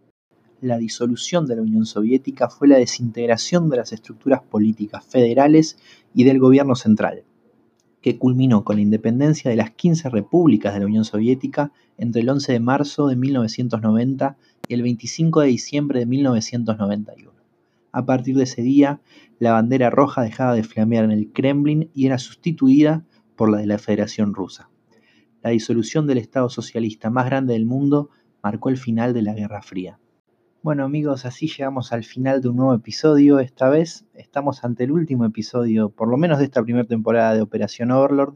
La 0.61 0.77
disolución 0.77 1.45
de 1.45 1.57
la 1.57 1.61
Unión 1.61 1.85
Soviética 1.85 2.49
fue 2.49 2.69
la 2.69 2.77
desintegración 2.77 3.69
de 3.69 3.77
las 3.77 3.91
estructuras 3.91 4.41
políticas 4.41 5.05
federales 5.05 5.77
y 6.13 6.23
del 6.23 6.39
gobierno 6.39 6.75
central, 6.75 7.23
que 8.03 8.19
culminó 8.19 8.65
con 8.65 8.75
la 8.75 8.81
independencia 8.81 9.49
de 9.49 9.55
las 9.55 9.71
15 9.71 10.09
repúblicas 10.09 10.73
de 10.73 10.81
la 10.81 10.85
Unión 10.85 11.05
Soviética 11.05 11.71
entre 11.97 12.21
el 12.21 12.29
11 12.29 12.51
de 12.51 12.59
marzo 12.59 13.07
de 13.07 13.15
1990 13.15 14.37
y 14.67 14.73
el 14.73 14.83
25 14.83 15.39
de 15.39 15.47
diciembre 15.47 15.99
de 15.99 16.05
1991. 16.05 17.31
A 17.93 18.05
partir 18.05 18.35
de 18.35 18.43
ese 18.43 18.61
día, 18.61 18.99
la 19.39 19.53
bandera 19.53 19.89
roja 19.89 20.21
dejaba 20.21 20.53
de 20.53 20.63
flamear 20.63 21.05
en 21.05 21.11
el 21.11 21.31
Kremlin 21.31 21.89
y 21.93 22.05
era 22.05 22.17
sustituida 22.17 23.05
por 23.37 23.49
la 23.49 23.59
de 23.59 23.67
la 23.67 23.77
Federación 23.77 24.33
Rusa. 24.33 24.69
La 25.41 25.51
disolución 25.51 26.05
del 26.05 26.17
Estado 26.17 26.49
socialista 26.49 27.09
más 27.09 27.25
grande 27.25 27.53
del 27.53 27.65
mundo 27.65 28.09
marcó 28.43 28.67
el 28.67 28.77
final 28.77 29.13
de 29.13 29.21
la 29.21 29.33
Guerra 29.33 29.61
Fría. 29.61 29.97
Bueno 30.63 30.85
amigos, 30.85 31.25
así 31.25 31.47
llegamos 31.47 31.91
al 31.91 32.05
final 32.05 32.41
de 32.41 32.47
un 32.47 32.55
nuevo 32.55 32.73
episodio. 32.73 33.39
Esta 33.39 33.69
vez 33.69 34.05
estamos 34.13 34.63
ante 34.63 34.85
el 34.85 34.93
último 34.93 35.25
episodio, 35.25 35.89
por 35.89 36.07
lo 36.07 36.15
menos 36.15 36.39
de 36.39 36.45
esta 36.45 36.63
primera 36.63 36.87
temporada 36.87 37.35
de 37.35 37.41
Operación 37.41 37.91
Overlord. 37.91 38.35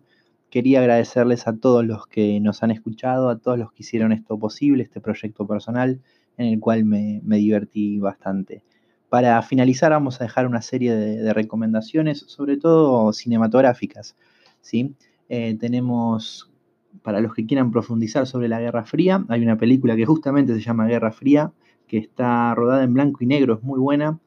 Quería 0.49 0.81
agradecerles 0.81 1.47
a 1.47 1.55
todos 1.55 1.85
los 1.85 2.05
que 2.07 2.41
nos 2.41 2.63
han 2.63 2.71
escuchado, 2.71 3.29
a 3.29 3.37
todos 3.39 3.57
los 3.57 3.71
que 3.71 3.83
hicieron 3.83 4.11
esto 4.11 4.37
posible, 4.37 4.83
este 4.83 4.99
proyecto 4.99 5.47
personal, 5.47 6.01
en 6.35 6.47
el 6.47 6.59
cual 6.59 6.83
me, 6.83 7.21
divertí 7.23 7.97
bastante. 7.99 8.61
Para 9.07 9.41
finalizar 9.41 9.91
vamos 9.91 10.19
a 10.19 10.25
dejar 10.25 10.47
una 10.47 10.61
serie 10.61 10.93
de, 10.97 11.33
recomendaciones, 11.33 12.25
sobre 12.27 12.57
todo 12.57 13.13
cinematográficas. 13.13 14.17
¿sí? 14.59 14.95
Eh, 15.29 15.55
tenemos, 15.57 16.51
para 17.03 17.21
los 17.21 17.33
que 17.33 17.45
quieran 17.45 17.71
profundizar 17.71 18.27
sobre 18.27 18.49
la 18.49 18.59
Guerra 18.59 18.83
Fría, 18.83 19.23
hay 19.29 19.43
una 19.43 19.57
película 19.57 19.95
que 19.95 20.05
justamente 20.05 20.53
se 20.55 20.59
llama 20.59 20.87
Guerra 20.87 21.13
Fría, 21.13 21.53
que 21.88 21.97
está 21.97 22.54
rodada 22.56 22.84
en 22.84 22.93
blanco 22.93 23.23
y 23.23 23.28
negro, 23.28 23.56
es 23.56 23.63
muy 23.63 23.80
buena. 23.80 24.19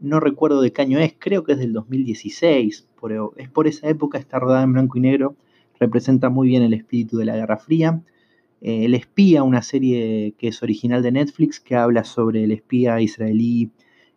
No 0.00 0.20
recuerdo 0.20 0.60
de 0.60 0.72
qué 0.72 0.82
año 0.82 0.98
es, 0.98 1.14
creo 1.18 1.44
que 1.44 1.52
es 1.52 1.58
del 1.58 1.72
2016, 1.72 2.88
pero 3.00 3.32
es 3.36 3.48
por 3.48 3.66
esa 3.66 3.88
época, 3.88 4.18
está 4.18 4.38
rodada 4.38 4.64
en 4.64 4.72
blanco 4.72 4.98
y 4.98 5.00
negro, 5.00 5.36
representa 5.80 6.28
muy 6.30 6.48
bien 6.48 6.62
el 6.62 6.74
espíritu 6.74 7.18
de 7.18 7.26
la 7.26 7.36
Guerra 7.36 7.56
Fría. 7.58 8.02
eh, 8.60 8.84
El 8.84 8.94
espía, 8.94 9.42
una 9.42 9.62
serie 9.62 10.34
que 10.38 10.48
es 10.48 10.62
original 10.62 11.02
de 11.02 11.12
Netflix, 11.12 11.60
que 11.60 11.76
habla 11.76 12.04
sobre 12.04 12.44
el 12.44 12.52
espía 12.52 13.00
israelí 13.00 13.70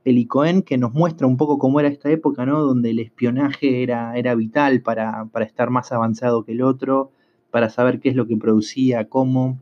Eli 0.05 0.25
Cohen, 0.25 0.63
que 0.63 0.77
nos 0.77 0.93
muestra 0.93 1.27
un 1.27 1.37
poco 1.37 1.57
cómo 1.57 1.79
era 1.79 1.89
esta 1.89 2.09
época, 2.09 2.45
¿no? 2.45 2.61
Donde 2.61 2.91
el 2.91 2.99
espionaje 2.99 3.83
era, 3.83 4.17
era 4.17 4.33
vital 4.35 4.81
para, 4.81 5.29
estar 5.41 5.69
más 5.69 5.91
avanzado 5.91 6.43
que 6.45 6.53
el 6.53 6.61
otro, 6.61 7.11
para 7.51 7.69
saber 7.69 7.99
qué 7.99 8.09
es 8.09 8.15
lo 8.15 8.27
que 8.27 8.37
producía, 8.37 9.09
cómo. 9.09 9.59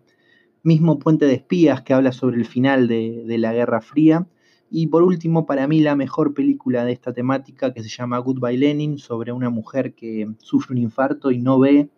Mismo 0.68 1.00
Puente 1.00 1.26
de 1.28 1.36
Espías, 1.36 1.82
que 1.82 1.94
habla 1.94 2.12
sobre 2.12 2.36
el 2.36 2.46
final 2.46 2.90
de, 2.90 3.24
la 3.38 3.54
Guerra 3.54 3.80
Fría. 3.80 4.28
Y 4.70 4.88
por 4.88 5.02
último, 5.02 5.46
para 5.46 5.66
mí 5.66 5.80
la 5.80 5.96
mejor 5.96 6.34
película 6.34 6.84
de 6.84 6.92
esta 6.92 7.14
temática, 7.14 7.74
que 7.74 7.82
se 7.82 7.88
llama 7.88 8.18
Goodbye 8.18 8.58
Lenin, 8.58 8.98
sobre 8.98 9.32
una 9.32 9.50
mujer 9.50 9.94
que 9.94 10.28
sufre 10.40 10.76
un 10.76 10.80
infarto 10.80 11.32
y 11.32 11.40
no 11.40 11.58
ve 11.58 11.90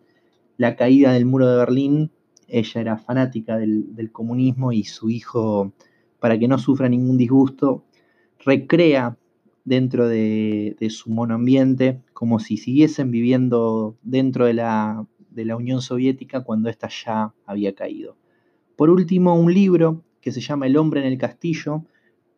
la 0.56 0.76
caída 0.76 1.12
del 1.12 1.26
muro 1.26 1.48
de 1.48 1.56
Berlín. 1.56 2.12
Ella 2.46 2.80
era 2.80 2.96
fanática 2.96 3.58
del, 3.58 4.10
comunismo 4.12 4.70
y 4.70 4.84
su 4.84 5.10
hijo, 5.10 5.72
para 6.20 6.38
que 6.38 6.46
no 6.46 6.56
sufra 6.56 6.88
ningún 6.88 7.16
disgusto, 7.16 7.82
recrea 8.38 9.18
dentro 9.64 10.06
de, 10.06 10.76
su 10.90 11.10
monoambiente 11.10 12.04
como 12.12 12.38
si 12.38 12.56
siguiesen 12.56 13.10
viviendo 13.10 13.96
dentro 14.02 14.46
de 14.46 14.54
la, 14.54 15.08
de 15.28 15.44
la 15.44 15.56
Unión 15.56 15.82
Soviética 15.82 16.44
cuando 16.44 16.68
ésta 16.68 16.88
ya 16.88 17.34
había 17.46 17.74
caído. 17.74 18.20
Por 18.80 18.88
último, 18.88 19.34
un 19.34 19.52
libro 19.52 20.04
que 20.22 20.32
se 20.32 20.40
llama 20.40 20.66
El 20.66 20.78
hombre 20.78 21.00
en 21.02 21.06
el 21.06 21.18
castillo, 21.18 21.84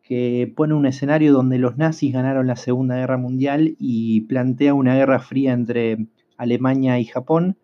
que 0.01 0.51
pone 0.53 0.73
un 0.73 0.85
escenario 0.85 1.31
donde 1.31 1.57
los 1.57 1.77
nazis 1.77 2.11
ganaron 2.11 2.47
la 2.47 2.57
Segunda 2.57 2.97
Guerra 2.97 3.15
Mundial 3.15 3.77
y 3.79 4.19
plantea 4.27 4.73
una 4.73 4.93
guerra 4.93 5.21
fría 5.21 5.53
entre 5.53 6.05
Alemania 6.35 6.99
y 6.99 7.05
Japón, 7.05 7.55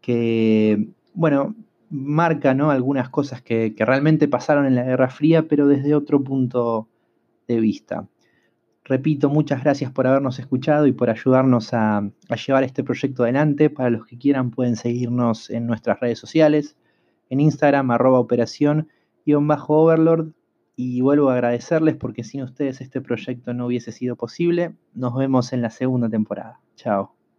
que, 0.00 0.88
bueno, 1.14 1.54
marca 1.88 2.52
¿no? 2.52 2.72
algunas 2.72 3.10
cosas 3.10 3.42
que, 3.42 3.76
realmente 3.78 4.26
pasaron 4.26 4.66
en 4.66 4.74
la 4.74 4.82
Guerra 4.82 5.08
Fría, 5.08 5.46
pero 5.46 5.68
desde 5.68 5.94
otro 5.94 6.20
punto 6.20 6.88
de 7.46 7.60
vista. 7.60 8.08
Repito, 8.82 9.30
muchas 9.30 9.62
gracias 9.62 9.92
por 9.92 10.08
habernos 10.08 10.40
escuchado 10.40 10.88
y 10.88 10.92
por 10.92 11.10
ayudarnos 11.10 11.72
a, 11.74 11.98
a 11.98 12.36
llevar 12.44 12.64
este 12.64 12.82
proyecto 12.82 13.22
adelante. 13.22 13.70
Para 13.70 13.88
los 13.88 14.04
que 14.04 14.18
quieran 14.18 14.50
pueden 14.50 14.74
seguirnos 14.74 15.48
en 15.48 15.68
nuestras 15.68 16.00
redes 16.00 16.18
sociales, 16.18 16.76
en 17.30 17.40
Instagram, 17.40 17.90
arroba 17.90 18.18
operación, 18.18 18.88
bajo 19.46 19.82
overlord 19.82 20.32
y 20.76 21.00
vuelvo 21.02 21.30
a 21.30 21.34
agradecerles 21.34 21.96
porque 21.96 22.24
sin 22.24 22.42
ustedes 22.42 22.80
este 22.80 23.00
proyecto 23.00 23.54
no 23.54 23.66
hubiese 23.66 23.92
sido 23.92 24.16
posible. 24.16 24.74
Nos 24.94 25.14
vemos 25.14 25.52
en 25.52 25.62
la 25.62 25.70
segunda 25.70 26.08
temporada. 26.08 26.60
Chao. 26.76 27.19